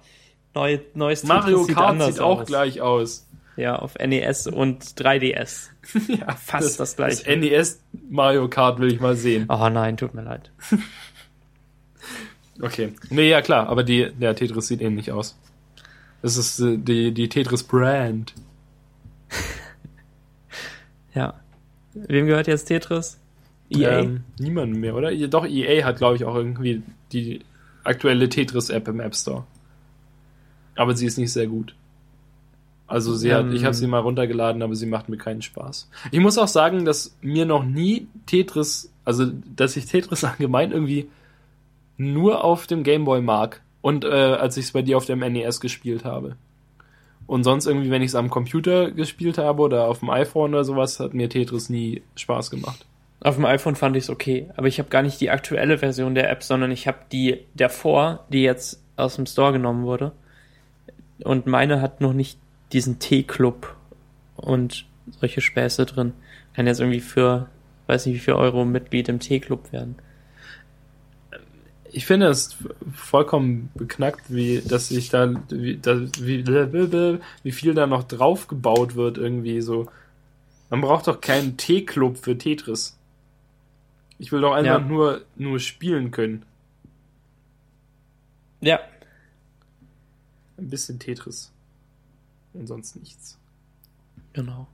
[0.55, 2.47] neu, neues Mario Tetris sieht Kart anders sieht auch aus.
[2.47, 3.25] gleich aus.
[3.55, 5.67] Ja, auf NES und 3DS.
[6.07, 7.37] ja, Fast das Das gleiche.
[7.37, 9.45] NES Mario Kart will ich mal sehen.
[9.49, 10.51] Oh nein, tut mir leid.
[12.61, 12.93] Okay.
[13.09, 15.37] Nee, ja klar, aber die, der Tetris sieht ähnlich aus.
[16.21, 18.33] Das ist äh, die, die Tetris Brand.
[21.13, 21.33] Ja.
[21.93, 23.19] Wem gehört jetzt Tetris?
[23.69, 23.99] EA?
[23.99, 25.11] Ähm, niemandem mehr, oder?
[25.27, 26.81] Doch, EA hat, glaube ich, auch irgendwie
[27.11, 27.41] die
[27.83, 29.45] aktuelle Tetris-App im App Store.
[30.75, 31.75] Aber sie ist nicht sehr gut.
[32.87, 33.53] Also sie hat, Ähm.
[33.53, 35.89] ich habe sie mal runtergeladen, aber sie macht mir keinen Spaß.
[36.11, 41.07] Ich muss auch sagen, dass mir noch nie Tetris, also dass ich Tetris allgemein irgendwie
[41.97, 45.59] nur auf dem Gameboy mag und äh, als ich es bei dir auf dem NES
[45.59, 46.35] gespielt habe.
[47.29, 50.63] Und sonst irgendwie, wenn ich es am Computer gespielt habe oder auf dem iPhone oder
[50.63, 52.87] sowas, hat mir Tetris nie Spaß gemacht.
[53.19, 56.15] Auf dem iPhone fand ich es okay, aber ich habe gar nicht die aktuelle Version
[56.15, 60.11] der App, sondern ich habe die davor, die jetzt aus dem Store genommen wurde.
[61.23, 62.39] Und meine hat noch nicht
[62.73, 63.75] diesen T-Club
[64.35, 64.87] und
[65.19, 66.13] solche Späße drin.
[66.55, 67.47] Kann jetzt irgendwie für,
[67.85, 69.97] weiß nicht wie viel Euro Mitglied im T-Club werden.
[71.99, 72.55] Ich finde es
[72.93, 76.47] vollkommen beknackt, wie dass sich da wie, da, wie,
[77.43, 79.91] wie viel da noch drauf gebaut wird irgendwie so.
[80.69, 82.97] Man braucht doch keinen T-Club für Tetris.
[84.17, 84.87] Ich will doch einfach Ja.
[84.87, 86.45] nur, nur spielen können.
[88.61, 88.79] Ja.
[90.57, 91.51] Ein bisschen Tetris.
[92.53, 93.37] Und sonst nichts.
[94.31, 94.67] Genau.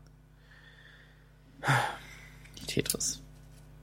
[2.59, 3.19] Die Tetris.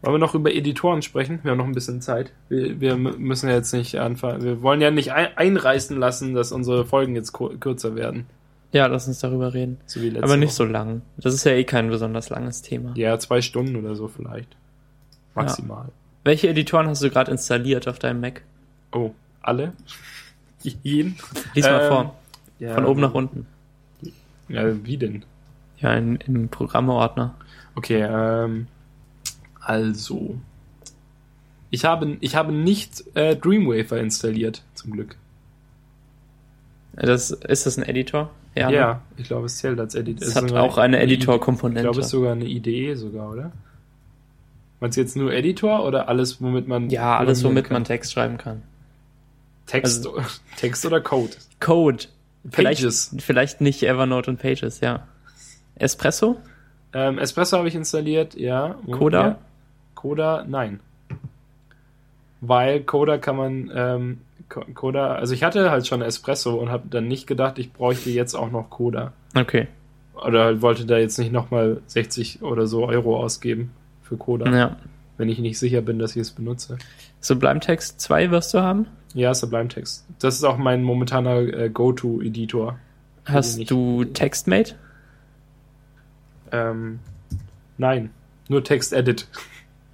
[0.03, 1.39] Wollen wir noch über Editoren sprechen?
[1.43, 2.33] Wir haben noch ein bisschen Zeit.
[2.49, 4.43] Wir, wir müssen ja jetzt nicht anfangen.
[4.43, 8.27] Wir wollen ja nicht ein, einreißen lassen, dass unsere Folgen jetzt kürzer werden.
[8.73, 9.79] Ja, lass uns darüber reden.
[9.87, 10.57] So Aber nicht Woche.
[10.57, 11.03] so lang.
[11.19, 12.93] Das ist ja eh kein besonders langes Thema.
[12.97, 14.57] Ja, zwei Stunden oder so vielleicht.
[15.35, 15.87] Maximal.
[16.25, 18.43] Welche Editoren hast du gerade installiert auf deinem Mac?
[18.93, 19.73] Oh, alle?
[20.83, 21.17] Jeden?
[21.55, 22.17] Lies mal Ähm, vor.
[22.59, 23.47] Ja, Von oben nach unten.
[24.49, 25.25] Ja, wie denn?
[25.79, 27.35] Ja, in, im Programmeordner.
[27.75, 28.67] Okay, ähm,
[29.65, 30.37] also.
[31.71, 35.17] Ich habe, ich habe nicht äh, Dreamwafer installiert, zum Glück.
[36.95, 38.31] Das, ist das ein Editor?
[38.55, 39.01] Ja, ne?
[39.17, 40.29] ich glaube, es zählt als Editor.
[40.29, 41.89] Es hat auch eine Ich glaube, Editor-Komponente.
[41.89, 43.53] es ist sogar eine IDE sogar, oder?
[44.81, 46.91] Meinst du jetzt nur Editor oder alles, womit man.
[46.91, 47.75] Ja, alles, womit kann?
[47.75, 48.63] man Text schreiben kann.
[49.67, 50.07] Text,
[50.57, 51.33] Text oder Code?
[51.61, 52.05] Code.
[52.51, 53.15] Vielleicht, Pages.
[53.21, 55.07] vielleicht nicht Evernote und Pages, ja.
[55.77, 56.37] Espresso?
[56.93, 58.75] Ähm, Espresso habe ich installiert, ja.
[58.91, 59.23] Coda?
[59.23, 59.39] Ja.
[60.03, 60.81] Coda, nein.
[62.41, 66.89] Weil Coda kann man, ähm, Co- Coda, also ich hatte halt schon Espresso und habe
[66.91, 69.13] dann nicht gedacht, ich bräuchte jetzt auch noch Coda.
[69.37, 69.69] Okay.
[70.15, 73.71] Oder halt wollte da jetzt nicht nochmal 60 oder so Euro ausgeben
[74.03, 74.77] für Coda, Ja.
[75.19, 76.79] wenn ich nicht sicher bin, dass ich es benutze.
[77.21, 78.87] Sublime Text 2 wirst du haben?
[79.15, 80.05] Ja, Sublime Text.
[80.19, 82.77] Das ist auch mein momentaner äh, Go-To-Editor.
[83.25, 84.75] Hast du TextMate?
[86.51, 86.99] Ähm,
[87.79, 88.11] nein,
[88.49, 89.29] nur Text-Edit.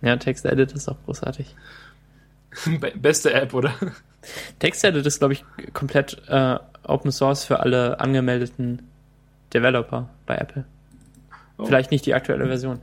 [0.03, 1.55] Ja, TextEdit ist auch großartig.
[2.81, 3.75] Be- Beste App, oder?
[4.59, 8.83] TextEdit ist, glaube ich, komplett äh, Open Source für alle angemeldeten
[9.53, 10.65] Developer bei Apple.
[11.59, 11.65] Oh.
[11.67, 12.79] Vielleicht nicht die aktuelle Version.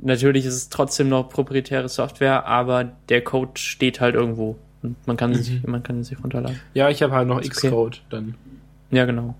[0.00, 4.56] Natürlich ist es trotzdem noch proprietäre Software, aber der Code steht halt irgendwo.
[4.82, 5.70] Und man kann, sich, Mhm.
[5.70, 6.60] man kann ihn sich runterladen.
[6.74, 7.68] Ja, ich habe halt noch Ist okay.
[7.68, 8.34] Xcode dann.
[8.90, 9.34] Ja, genau.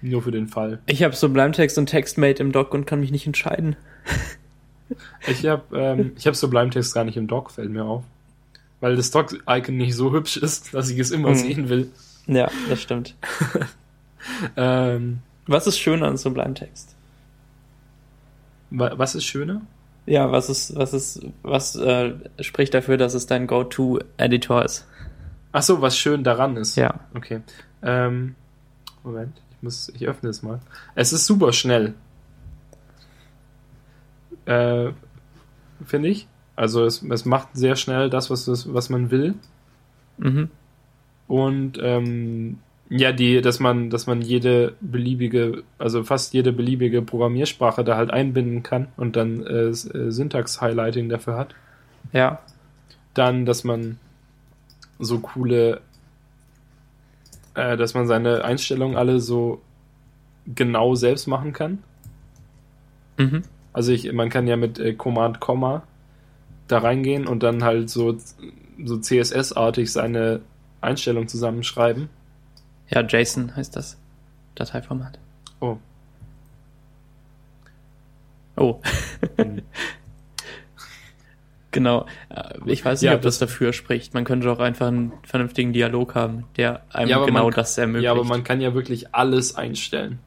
[0.00, 0.78] Nur für den Fall.
[0.86, 3.76] Ich habe Sublime Text und TextMate im Dock und kann mich nicht entscheiden.
[5.26, 8.04] Ich habe ähm, ich hab Sublime Text gar nicht im Dock, fällt mir auf.
[8.80, 11.34] Weil das Dock-Icon nicht so hübsch ist, dass ich es immer Mhm.
[11.34, 11.90] sehen will.
[12.26, 13.14] Ja, das stimmt.
[14.56, 16.94] Ähm, Was ist schön an Sublime Text?
[18.70, 19.62] wa- was ist schöner?
[20.06, 24.86] Ja, was ist, was ist, was äh, spricht dafür, dass es dein Go-To-Editor ist?
[25.52, 26.76] Ach so, was schön daran ist.
[26.76, 27.00] Ja.
[27.14, 27.40] Okay.
[27.82, 28.34] Ähm,
[29.02, 30.60] Moment, ich muss, ich öffne es mal.
[30.94, 31.94] Es ist super schnell.
[34.48, 34.92] Äh,
[35.84, 36.26] Finde ich.
[36.56, 39.34] Also es, es macht sehr schnell das, was, es, was man will.
[40.16, 40.48] Mhm.
[41.28, 47.84] Und ähm, ja, die, dass man, dass man jede beliebige, also fast jede beliebige Programmiersprache
[47.84, 49.72] da halt einbinden kann und dann äh, äh,
[50.10, 51.54] Syntax-Highlighting dafür hat.
[52.12, 52.40] Ja.
[53.12, 53.98] Dann, dass man
[54.98, 55.82] so coole,
[57.54, 59.60] äh, dass man seine Einstellungen alle so
[60.46, 61.78] genau selbst machen kann.
[63.18, 63.42] Mhm.
[63.78, 65.84] Also ich, man kann ja mit äh, Command Komma
[66.66, 68.16] da reingehen und dann halt so,
[68.84, 70.40] so CSS-artig seine
[70.80, 72.08] Einstellung zusammenschreiben.
[72.88, 73.96] Ja, JSON heißt das
[74.56, 75.20] Dateiformat.
[75.60, 75.76] Oh.
[78.56, 78.80] Oh.
[81.70, 82.06] Genau.
[82.30, 84.14] Äh, Ich weiß nicht, Ja, ob das, dafür spricht.
[84.14, 88.04] Man könnte doch einfach einen vernünftigen Dialog haben, der einem Ja, genau man- das ermöglicht.
[88.06, 90.18] Ja, aber man kann ja wirklich alles einstellen.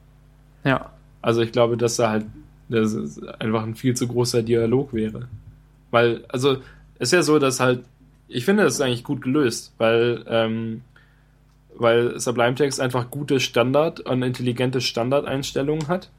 [0.63, 0.91] ja.
[1.23, 2.25] Also ich glaube, dass da halt
[2.71, 5.27] das einfach ein viel zu großer Dialog wäre.
[5.91, 6.57] Weil, also,
[6.97, 7.83] es ist ja so, dass halt,
[8.27, 10.81] ich finde, das ist eigentlich gut gelöst, weil, ähm,
[11.75, 16.09] weil Sublime Text einfach gute Standard und intelligente Standardeinstellungen hat.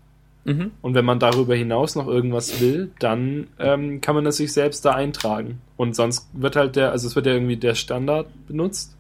[0.44, 0.72] Mhm.
[0.82, 4.84] Und wenn man darüber hinaus noch irgendwas will, dann ähm, kann man das sich selbst
[4.84, 5.60] da eintragen.
[5.76, 8.96] Und sonst wird halt der, also es wird ja irgendwie der Standard benutzt.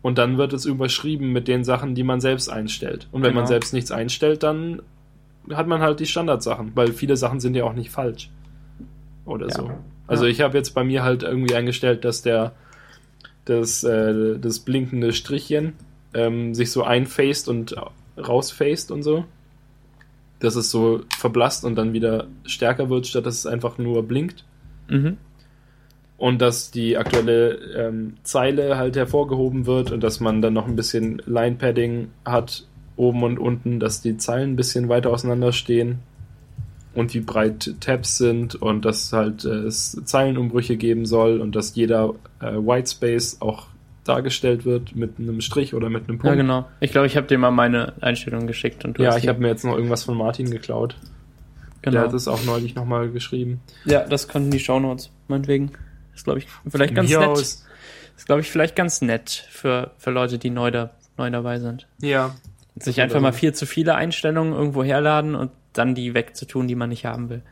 [0.00, 3.08] Und dann wird es überschrieben mit den Sachen, die man selbst einstellt.
[3.10, 3.48] Und wenn man Genau.
[3.48, 4.82] selbst nichts einstellt, dann
[5.52, 8.30] hat man halt die Standardsachen, weil viele Sachen sind ja auch nicht falsch.
[9.26, 9.54] Oder Ja.
[9.54, 9.70] so.
[10.06, 10.30] Also Ja.
[10.30, 12.52] ich habe jetzt bei mir halt irgendwie eingestellt, dass der
[13.44, 15.74] das, äh, das blinkende Strichchen
[16.14, 17.74] ähm, sich so einfaced und
[18.16, 19.24] rausfaced und so.
[20.40, 24.44] Dass es so verblasst und dann wieder stärker wird, statt dass es einfach nur blinkt.
[24.88, 25.16] Mhm.
[26.16, 30.76] Und dass die aktuelle ähm, Zeile halt hervorgehoben wird und dass man dann noch ein
[30.76, 32.66] bisschen Line-Padding hat,
[32.96, 35.98] oben und unten, dass die Zeilen ein bisschen weiter auseinander stehen
[36.94, 41.74] und wie breit Tabs sind und dass halt äh, es Zeilenumbrüche geben soll und dass
[41.74, 43.66] jeder äh, Whitespace auch
[44.04, 46.26] dargestellt wird mit einem Strich oder mit einem Punkt.
[46.26, 46.66] Ja, genau.
[46.80, 49.48] Ich glaube, ich habe dir mal meine Einstellung geschickt und du Ja, ich habe mir
[49.48, 50.96] jetzt noch irgendwas von Martin geklaut.
[51.82, 51.92] Genau.
[51.98, 53.60] Der hat es auch neulich nochmal geschrieben.
[53.84, 55.72] Ja, das können die Shownotes, meinetwegen.
[56.14, 57.28] Ist, glaube ich, vielleicht ganz Mir nett.
[57.28, 57.64] aus-
[58.16, 61.86] Ist, glaube ich, vielleicht ganz nett für, für Leute, die neu, da, neu dabei sind.
[62.00, 62.34] Ja,
[62.76, 66.88] Sich einfach mal viel zu viele Einstellungen irgendwo herladen und dann die wegzutun, die man
[66.88, 67.42] nicht haben will.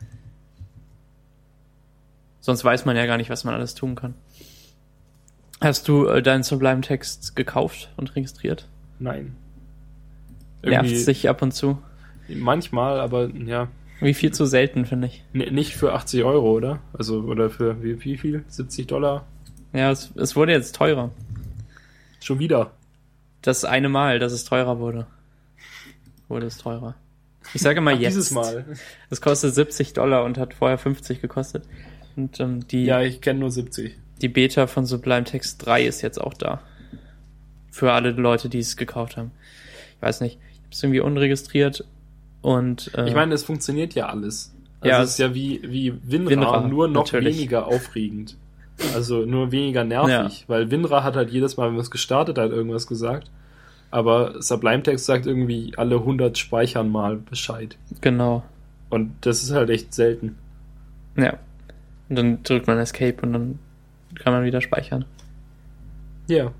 [2.41, 4.15] Sonst weiß man ja gar nicht, was man alles tun kann.
[5.61, 8.67] Hast du äh, deinen Sublime-Text gekauft und registriert?
[8.99, 9.35] nein.
[10.61, 11.77] Nervt sich ab und zu.
[12.29, 13.67] manchmal, aber ja,
[13.99, 15.23] Wie viel zu selten, finde ich.
[15.33, 16.79] N nicht für 80 Euro, oder?
[16.93, 18.45] Also, oder für wie, wie viel?
[18.47, 19.25] 70 Dollar?
[19.73, 21.11] Ja, es, es wurde jetzt teurer.
[22.21, 22.71] Schon wieder.
[23.41, 25.05] Das eine Mal, dass es teurer wurde.
[26.33, 26.95] Wurde es teurer.
[27.53, 28.13] Ich sage mal Ach, jetzt.
[28.15, 28.65] Dieses Mal.
[29.09, 31.63] Es kostet 70 Dollar und hat vorher 50 gekostet.
[32.15, 33.95] Und ähm, die, Ja, ich kenne nur 70.
[34.21, 36.61] die Beta von Sublime Text 3 ist jetzt auch da.
[37.69, 39.31] Für alle Leute, die es gekauft haben.
[39.97, 40.37] Ich weiß nicht.
[40.51, 41.85] Ich habe es irgendwie unregistriert
[42.41, 44.53] und äh, Ich meine, es funktioniert ja alles.
[44.79, 47.35] Also Ja, es ist ja wie, wie WinRAR, WinRAR, nur noch natürlich.
[47.37, 48.37] weniger aufregend.
[48.95, 50.45] Also nur weniger nervig.
[50.47, 53.29] Weil WinRAR hat halt jedes Mal, wenn man es gestartet hat, irgendwas gesagt.
[53.93, 57.77] Aber Sublime Text sagt irgendwie alle 100 Speichern mal Bescheid.
[58.01, 58.41] genau.
[58.89, 60.35] Und das ist halt echt selten.
[61.15, 61.37] Ja.
[62.09, 63.59] Und dann drückt man Escape und dann
[64.15, 65.05] kann man wieder speichern.
[66.27, 66.51] Ja.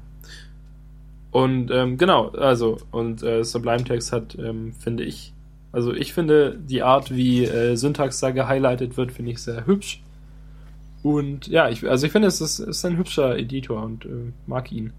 [1.32, 5.34] Und ähm, genau, also, und äh, Sublime Text hat, ähm, finde ich,
[5.72, 10.04] also ich finde die Art, wie äh, Syntax da gehighlightet wird, finde ich sehr hübsch.
[11.02, 14.72] Und ja, ich, also ich finde, es ist, ist ein hübscher Editor und äh, mag
[14.72, 14.94] ihn.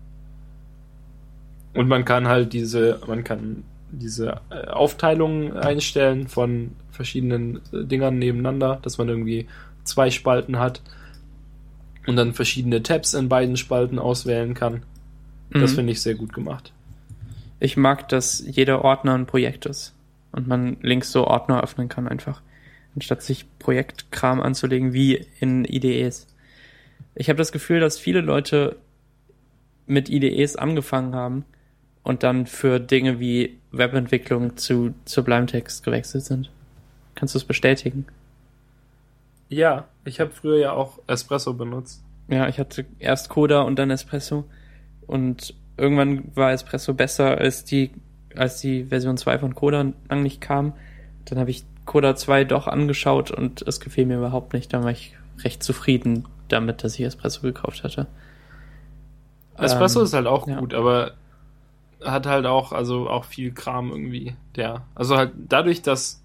[1.75, 8.18] Und man kann halt diese, man kann diese äh, Aufteilung einstellen von verschiedenen äh, Dingern
[8.18, 9.47] nebeneinander, dass man irgendwie
[9.85, 10.83] zwei Spalten hat
[12.07, 14.83] und dann verschiedene Tabs in beiden Spalten auswählen kann.
[15.51, 15.77] Das Mhm.
[15.77, 16.72] finde ich sehr gut gemacht.
[17.61, 19.95] Ich mag, dass jeder Ordner ein Projekt ist
[20.33, 22.43] und man links so Ordner öffnen kann einfach,
[22.95, 26.27] anstatt sich Projektkram anzulegen wie in IDEs.
[27.14, 28.77] Ich habe das Gefühl, dass viele Leute
[29.87, 31.45] mit IDEs angefangen haben
[32.05, 36.51] und dann für Dinge wie Webentwicklung zu Sublime Text gewechselt sind.
[37.17, 38.07] Kannst du es bestätigen?
[39.49, 42.03] Ja, ich habe früher ja auch Espresso benutzt.
[42.29, 44.45] Ja, ich hatte erst Coda und dann Espresso
[45.07, 47.91] und irgendwann war Espresso besser als die
[48.37, 50.73] als die Version 2 von Coda lang nicht kam.
[51.25, 54.73] Dann habe ich Coda 2 doch angeschaut und es gefiel mir überhaupt nicht.
[54.73, 58.09] Dann war ich recht zufrieden damit, dass ich Espresso gekauft hatte.
[59.57, 60.59] Espresso Ähm, ist halt auch ja.
[60.59, 61.13] gut, aber
[62.05, 64.83] hat halt auch, also auch viel Kram irgendwie, der.
[64.95, 66.23] Also halt dadurch, dass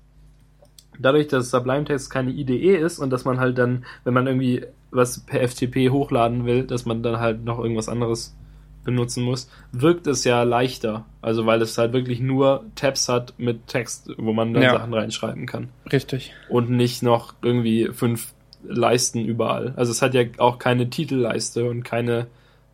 [0.99, 4.65] dadurch, dass Sublime Text keine IDE ist und dass man halt dann, wenn man irgendwie
[4.91, 8.35] was per FTP hochladen will, dass man dann halt noch irgendwas anderes
[8.83, 11.05] benutzen muss, wirkt es ja leichter.
[11.21, 14.73] Also weil es halt wirklich nur Tabs hat mit Text, wo man dann Ja.
[14.73, 15.69] Sachen reinschreiben kann.
[15.91, 16.33] Richtig.
[16.49, 18.33] und nicht noch irgendwie fünf
[18.67, 19.73] Leisten überall.
[19.77, 22.27] Also es hat ja auch keine Titelleiste und keine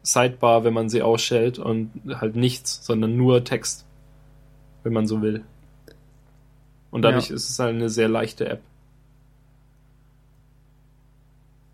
[0.05, 3.85] Sidebar, wenn man sie ausstellt und halt nichts, sondern nur Text,
[4.83, 5.43] wenn man so will.
[6.91, 7.35] Und dadurch Ja.
[7.35, 8.61] ist es halt eine sehr leichte App.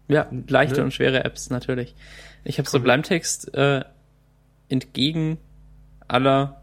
[0.07, 0.85] Ja, leichte Ne?
[0.85, 1.95] und schwere Apps natürlich.
[2.43, 3.83] Ich habe Sublime Text äh,
[4.69, 5.37] entgegen
[6.07, 6.61] aller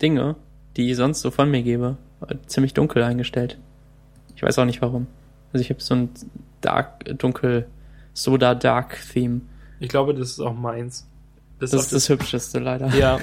[0.00, 0.36] Dinge,
[0.76, 3.58] die ich sonst so von mir gebe, äh, ziemlich dunkel eingestellt.
[4.36, 5.06] Ich weiß auch nicht warum.
[5.52, 6.10] Also ich habe so ein
[6.60, 7.66] dark, dunkel,
[8.14, 9.42] Soda Dark Theme.
[9.80, 11.06] Ich glaube, das ist auch meins.
[11.58, 12.88] Das auch ist das Hübscheste leider.
[12.94, 13.18] Ja.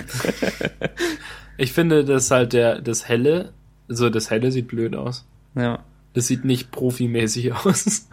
[1.58, 3.54] ich finde, dass halt der, das Helle,
[3.90, 5.26] also das Helle sieht blöd aus.
[5.56, 5.84] ja.
[6.14, 8.10] Das sieht nicht profimäßig aus.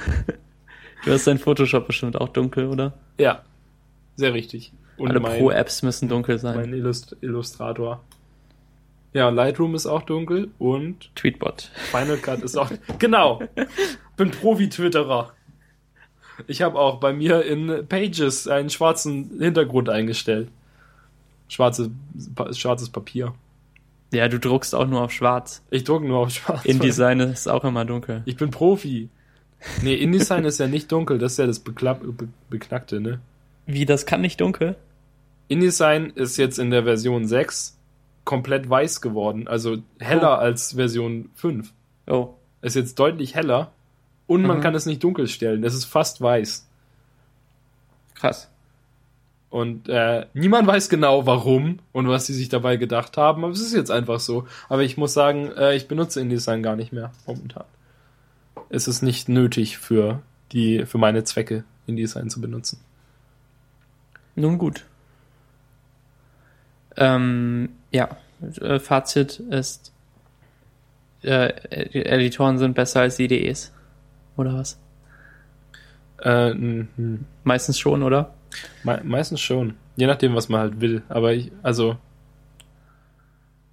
[1.04, 2.92] Du hast dein Photoshop bestimmt auch dunkel, oder?
[3.18, 3.42] ja.
[4.14, 4.72] Sehr richtig.
[4.96, 6.56] Und Alle mein- Pro-Apps müssen dunkel sein.
[6.56, 8.02] Mein Illust Illustrator.
[9.12, 11.70] Ja, Lightroom ist auch dunkel und Tweetbot.
[11.90, 12.70] Final Cut ist auch.
[12.98, 13.40] genau!
[14.16, 15.32] Bin Profi-Twitterer.
[16.46, 20.48] Ich habe auch bei mir in Pages einen schwarzen Hintergrund eingestellt.
[21.48, 21.90] Schwarze,
[22.34, 23.34] pa schwarzes Papier.
[24.12, 25.62] Ja, du druckst auch nur auf schwarz.
[25.70, 26.64] Ich drucke nur auf schwarz.
[26.64, 28.22] InDesign ist auch immer dunkel.
[28.24, 29.08] Ich bin Profi.
[29.82, 33.20] Nee, InDesign ist ja nicht dunkel, das ist ja das Beklapp Be Beknackte, ne?
[33.66, 34.76] Wie, das kann nicht dunkel?
[35.48, 37.76] InDesign ist jetzt in der Version 6
[38.24, 40.40] komplett weiß geworden, also heller Oh.
[40.40, 41.72] als Version 5.
[42.06, 43.72] Oh, ist jetzt deutlich heller
[44.28, 44.62] und man Mhm.
[44.62, 45.64] kann es nicht dunkel stellen.
[45.64, 46.66] Es ist fast weiß.
[48.14, 48.48] krass.
[49.50, 53.60] Und äh, niemand weiß genau warum und was sie sich dabei gedacht haben, aber es
[53.60, 54.46] ist jetzt einfach so.
[54.68, 57.64] Aber ich muss sagen, äh, ich benutze InDesign gar nicht mehr momentan.
[58.68, 60.20] Es ist nicht nötig für
[60.52, 62.80] die für meine Zwecke InDesign zu benutzen.
[64.34, 64.84] Nun gut.
[66.96, 68.08] Ähm, ja,
[68.60, 69.92] äh, Fazit ist,
[71.22, 73.72] äh, Editoren sind besser als IDEs.
[74.38, 74.78] Oder was?
[76.22, 76.54] Äh,
[77.44, 78.32] Meistens schon, oder?
[78.84, 79.74] Me meistens schon.
[79.96, 81.02] Je nachdem, was man halt will.
[81.08, 81.96] Aber ich, also,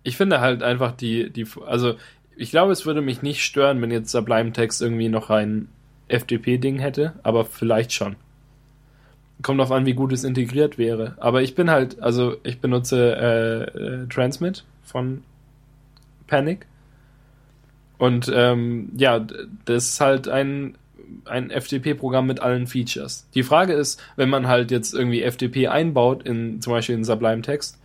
[0.04, 1.96] ich finde halt einfach die, die, also,
[2.36, 5.70] ich glaube, es würde mich nicht stören, wenn jetzt Sublime Text irgendwie noch ein
[6.10, 8.16] FTP-Ding hätte, aber vielleicht schon.
[9.42, 11.16] Kommt drauf an, wie gut es integriert wäre.
[11.20, 15.24] Aber ich bin halt, also, ich benutze äh, äh, Transmit von
[16.28, 16.66] Panic.
[17.98, 19.26] Und ähm, ja,
[19.66, 20.78] das ist halt ein,
[21.26, 23.28] ein FTP-Programm mit allen Features.
[23.34, 27.42] Die Frage ist, wenn man halt jetzt irgendwie FTP einbaut, in zum Beispiel in Sublime
[27.42, 27.80] Text,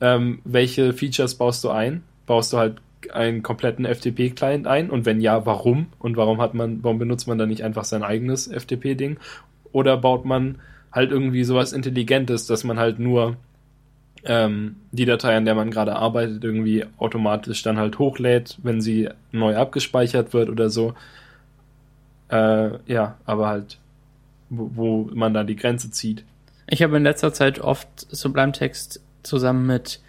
[0.00, 2.02] ähm, welche Features baust du ein?
[2.26, 2.76] Baust du halt
[3.12, 4.90] einen kompletten FTP-Client ein?
[4.90, 5.88] Und wenn ja, warum?
[5.98, 9.18] Und warum hat man, warum benutzt man dann nicht einfach sein eigenes FTP-Ding?
[9.72, 10.58] Oder baut man
[10.92, 13.36] halt irgendwie sowas Intelligentes, dass man halt nur
[14.26, 19.08] ähm, die Datei, an der man gerade arbeitet, irgendwie automatisch dann halt hochlädt, wenn sie
[19.32, 20.94] neu abgespeichert wird oder so.
[22.28, 23.78] Äh, ja, aber halt,
[24.50, 26.24] wo, wo man da die Grenze zieht.
[26.68, 30.00] Ich habe in letzter Zeit oft Sublime Text zusammen mit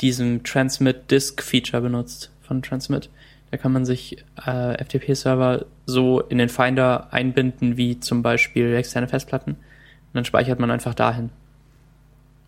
[0.00, 3.08] diesem Transmit Disk Feature benutzt von Transmit.
[3.50, 9.08] Da kann man sich äh, FTP-Server so in den Finder einbinden wie zum Beispiel externe
[9.08, 9.52] Festplatten.
[9.52, 11.30] Und dann speichert man einfach dahin.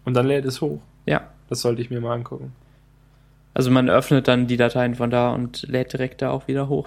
[0.05, 0.80] Und dann lädt es hoch.
[1.09, 1.22] Ja.
[1.48, 2.52] Das sollte ich mir mal angucken.
[3.55, 6.86] Also man öffnet dann die Dateien von da und lädt direkt da auch wieder hoch.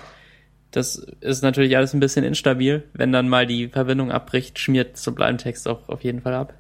[0.70, 2.84] Das ist natürlich alles ein bisschen instabil.
[2.94, 6.54] Wenn dann mal die Verbindung abbricht, schmiert Sublime Text auch auf jeden Fall ab.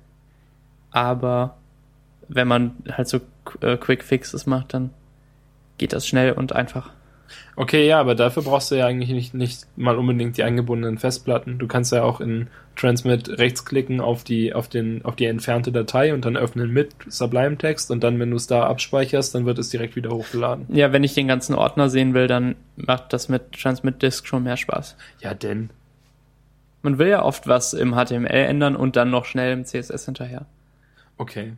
[0.89, 1.57] Aber
[2.27, 3.21] wenn man halt so
[3.61, 4.89] äh, Quick Fixes macht, dann
[5.77, 6.89] geht das schnell und einfach.
[7.55, 11.57] Okay, ja, aber dafür brauchst du ja eigentlich nicht, nicht mal unbedingt die eingebundenen Festplatten.
[11.59, 16.13] Du kannst ja auch in Transmit rechtsklicken auf die, auf den, auf die entfernte Datei
[16.13, 19.59] und dann öffnen mit Sublime Text und dann, wenn du es da abspeicherst, dann wird
[19.59, 20.65] es direkt wieder hochgeladen.
[20.69, 24.43] Ja, wenn ich den ganzen Ordner sehen will, dann macht das mit Transmit Disk schon
[24.43, 24.95] mehr Spaß.
[25.19, 25.69] Ja, denn.
[26.81, 30.45] Man will ja oft was im HTML ändern und dann noch schnell im CSS hinterher.
[31.17, 31.53] Okay.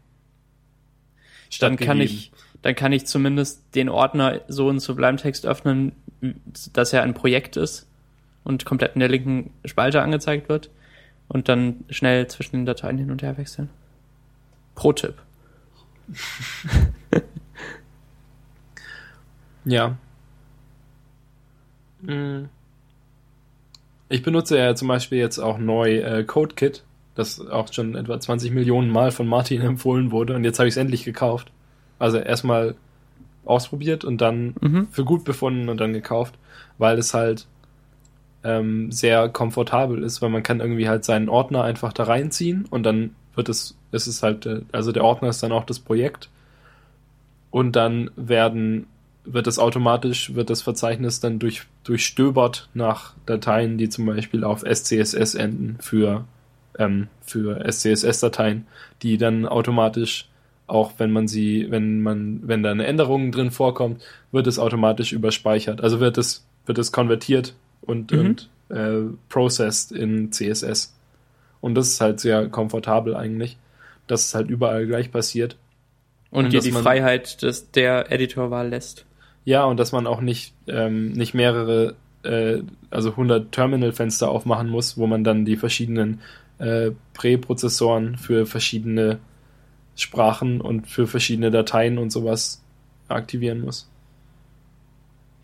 [1.61, 2.31] Dann kann ich,
[2.61, 5.93] dann kann ich zumindest den Ordner so in Sublime Text öffnen,
[6.73, 7.87] dass er ein Projekt ist
[8.43, 10.69] und komplett in der linken Spalte angezeigt wird
[11.27, 13.69] und dann schnell zwischen den Dateien hin und her wechseln.
[14.75, 15.15] Pro-Tipp.
[19.65, 19.97] Ja.
[22.01, 22.45] Mm.
[24.09, 26.83] Ich benutze ja zum Beispiel jetzt auch neu äh, CodeKit,
[27.15, 30.73] das auch schon etwa 20 Millionen Mal von Martin empfohlen wurde und jetzt habe ich
[30.73, 31.51] es endlich gekauft.
[31.99, 32.75] Also erstmal
[33.45, 34.87] ausprobiert und dann Mhm.
[34.91, 36.35] für gut befunden und dann gekauft,
[36.77, 37.45] weil es halt
[38.43, 42.83] ähm, sehr komfortabel ist, weil man kann irgendwie halt seinen Ordner einfach da reinziehen und
[42.83, 46.29] dann wird es, es ist halt, äh, also der Ordner ist dann auch das Projekt
[47.51, 48.87] und dann werden,
[49.25, 54.61] wird es automatisch, wird das Verzeichnis dann durch, durchstöbert nach Dateien, die zum Beispiel auf
[54.61, 56.25] SCSS enden für,
[56.79, 58.65] ähm, für SCSS-Dateien,
[59.01, 60.27] die dann automatisch
[60.65, 64.01] auch wenn man sie, wenn man, wenn da eine Änderung drin vorkommt,
[64.31, 65.81] wird es automatisch überspeichert.
[65.81, 68.19] Also wird es, wird es konvertiert und, Mhm.
[68.19, 70.95] und äh, processed in CSS.
[71.59, 73.57] Und das ist halt sehr komfortabel eigentlich,
[74.07, 75.57] dass es halt überall gleich passiert.
[76.31, 79.05] Und, Und dir die man- Freiheit des, der Editorwahl lässt.
[79.43, 82.59] Ja, und dass man auch nicht, ähm, nicht mehrere, äh,
[82.89, 86.21] also 100 Terminal-Fenster aufmachen muss, wo man dann die verschiedenen
[86.59, 89.19] äh, Präprozessoren für verschiedene
[89.95, 92.61] Sprachen und für verschiedene Dateien und sowas
[93.07, 93.89] aktivieren muss.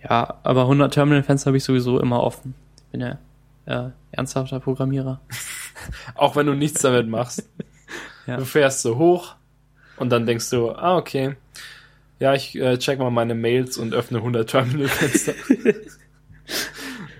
[0.03, 2.55] Ja, aber 100 Terminal-Fenster habe ich sowieso immer offen.
[2.77, 3.17] Ich bin ja
[3.65, 5.19] äh, ernsthafter Programmierer.
[6.15, 7.47] Auch wenn du nichts damit machst.
[8.27, 8.37] Ja.
[8.37, 9.37] Du fährst so hoch
[9.97, 11.35] und dann denkst du, ah, okay.
[12.19, 15.33] Ja, ich äh, check mal meine Mails und öffne 100 Terminal-Fenster.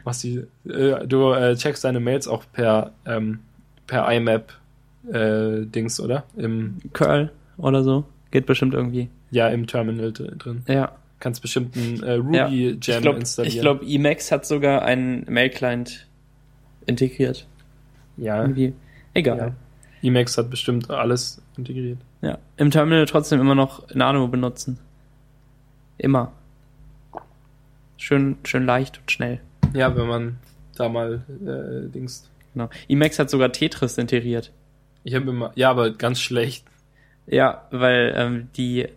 [0.04, 3.40] Was die, äh, du äh, checkst deine Mails auch per, ähm,
[3.90, 4.54] per IMAP
[5.12, 6.24] äh, Dings, oder?
[6.38, 8.06] Im, Curl oder so.
[8.32, 9.10] Geht bestimmt irgendwie.
[9.32, 10.62] ja, im Terminal dr- drin.
[10.68, 10.92] Ja.
[11.20, 12.46] Kannst bestimmt ein äh, ja.
[12.46, 13.56] Ruby Ich Gem glaube, installieren.
[13.56, 16.08] ich glaub, Emacs hat sogar einen Mail-Client
[16.86, 17.46] integriert.
[18.16, 18.74] ja, Irgendwie.
[19.14, 19.38] Egal.
[19.38, 20.08] ja.
[20.08, 21.98] Emacs hat bestimmt alles integriert.
[22.22, 22.38] Ja.
[22.58, 24.80] Im Terminal trotzdem immer noch Nano benutzen.
[25.98, 26.32] Immer.
[27.98, 29.40] Schön, schön leicht und schnell.
[29.74, 30.38] Ja, wenn man
[30.76, 32.30] da mal äh, Dings.
[32.54, 32.70] Genau.
[32.88, 34.52] Emacs hat sogar Tetris integriert.
[35.04, 36.66] Ich habe immer, ja, aber ganz schlecht.
[37.28, 38.88] Ja, weil ähm, die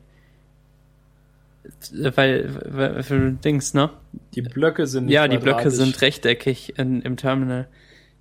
[1.93, 3.91] weil, weil für Dings, ne?
[4.35, 7.69] Die Blöcke sind nicht Ja, die Blöcke sind rechteckig in, im Terminal.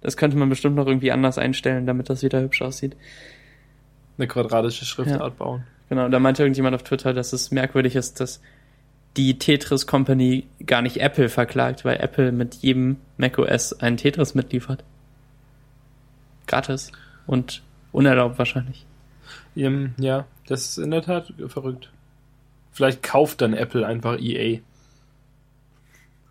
[0.01, 2.95] Das könnte man bestimmt noch irgendwie anders einstellen, damit das wieder hübsch aussieht.
[4.17, 5.29] eine quadratische Schriftart Ja.
[5.29, 5.63] bauen.
[5.89, 8.41] Genau, da meinte irgendjemand auf Twitter, dass es merkwürdig ist, dass
[9.17, 14.83] die Tetris Company gar nicht Apple verklagt, weil Apple mit jedem macOS ein Tetris mitliefert.
[16.51, 16.91] Gratis
[17.27, 17.63] und
[17.93, 18.85] unerlaubt wahrscheinlich.
[19.55, 21.89] Ähm, ja, das ist in der Tat verrückt.
[22.73, 24.59] Vielleicht kauft dann Apple einfach EA.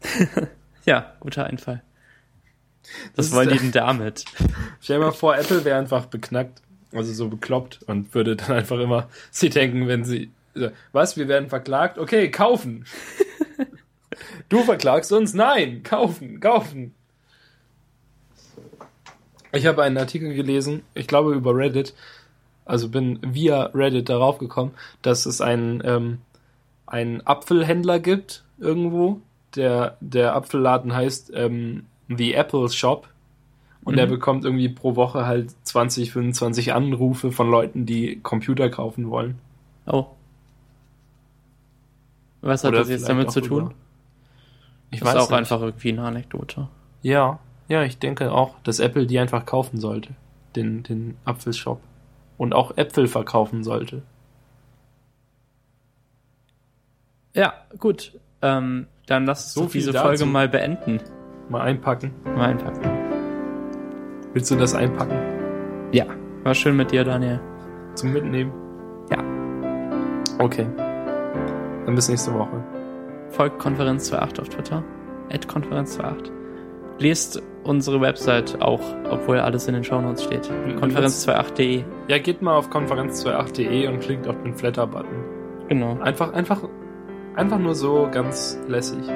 [0.87, 1.83] Ja, guter Einfall.
[3.15, 4.25] Das Was ist- wollen die denn damit?
[4.81, 8.79] Stell dir mal vor, Apple wäre einfach beknackt, also so bekloppt und würde dann einfach
[8.79, 11.99] immer sie denken, wenn sie so, was, wir werden verklagt?
[11.99, 12.85] Okay, kaufen.
[14.49, 15.35] du verklagst uns?
[15.35, 16.95] Nein, kaufen, kaufen.
[19.53, 21.95] Ich habe einen Artikel gelesen, ich glaube über Reddit,
[22.65, 24.73] also bin via Reddit darauf gekommen,
[25.03, 26.19] dass es einen, ähm,
[26.87, 29.21] einen Apfelhändler gibt irgendwo.
[29.57, 33.09] Der, der Apfelladen heißt ähm, The Apple Shop.
[33.83, 34.11] Und der Mhm.
[34.11, 39.39] bekommt irgendwie pro Woche halt 20, 25 Anrufe von Leuten, die Computer kaufen wollen.
[39.87, 40.07] Oh.
[42.43, 43.63] Was hat Oder das jetzt damit zu tun?
[43.67, 43.75] über-
[44.91, 45.39] Ich das weiß ist auch nicht.
[45.39, 46.69] einfach irgendwie eine Anekdote.
[47.03, 47.39] Ja,
[47.71, 50.11] ja, ich denke auch, dass Apple die einfach kaufen sollte.
[50.57, 51.81] Den, den Apfelshop.
[52.37, 54.03] Und auch Äpfel verkaufen sollte.
[57.33, 58.19] Ja, gut.
[58.43, 60.05] Ähm, dann lass uns So viel diese dazu.
[60.05, 61.01] Folge mal beenden.
[61.49, 62.11] Mal einpacken.
[62.25, 62.81] Mal einpacken.
[64.33, 65.17] Willst du das einpacken?
[65.93, 66.07] Ja,
[66.43, 67.39] war schön mit dir, Daniel.
[67.95, 68.53] Zum Mitnehmen?
[69.11, 69.23] Ja.
[70.41, 70.67] Okay.
[71.87, 72.65] Dann bis nächste Woche.
[73.31, 74.83] Folgt Konferenz 28 auf Twitter.
[75.31, 76.40] At Konferenz 28.
[77.01, 80.51] Lest unsere Website auch, obwohl alles in den Shownotes steht.
[80.81, 81.83] Konferenz28.de.
[82.09, 85.25] Ja, geht mal auf konferenz28.de und klickt auf den Flatter-Button.
[85.69, 85.99] Genau.
[86.01, 86.63] Einfach, einfach,
[87.37, 89.07] einfach nur so ganz lässig.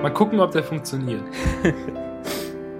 [0.00, 1.22] Mal gucken, ob der funktioniert.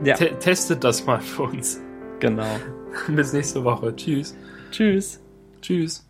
[0.05, 1.81] Ja, Te testet das mal für uns.
[2.21, 2.45] genau.
[3.09, 3.97] Bis nächste Woche.
[3.97, 4.37] Tschüss.
[4.71, 5.23] Tschüss.
[5.63, 6.06] Tschüss.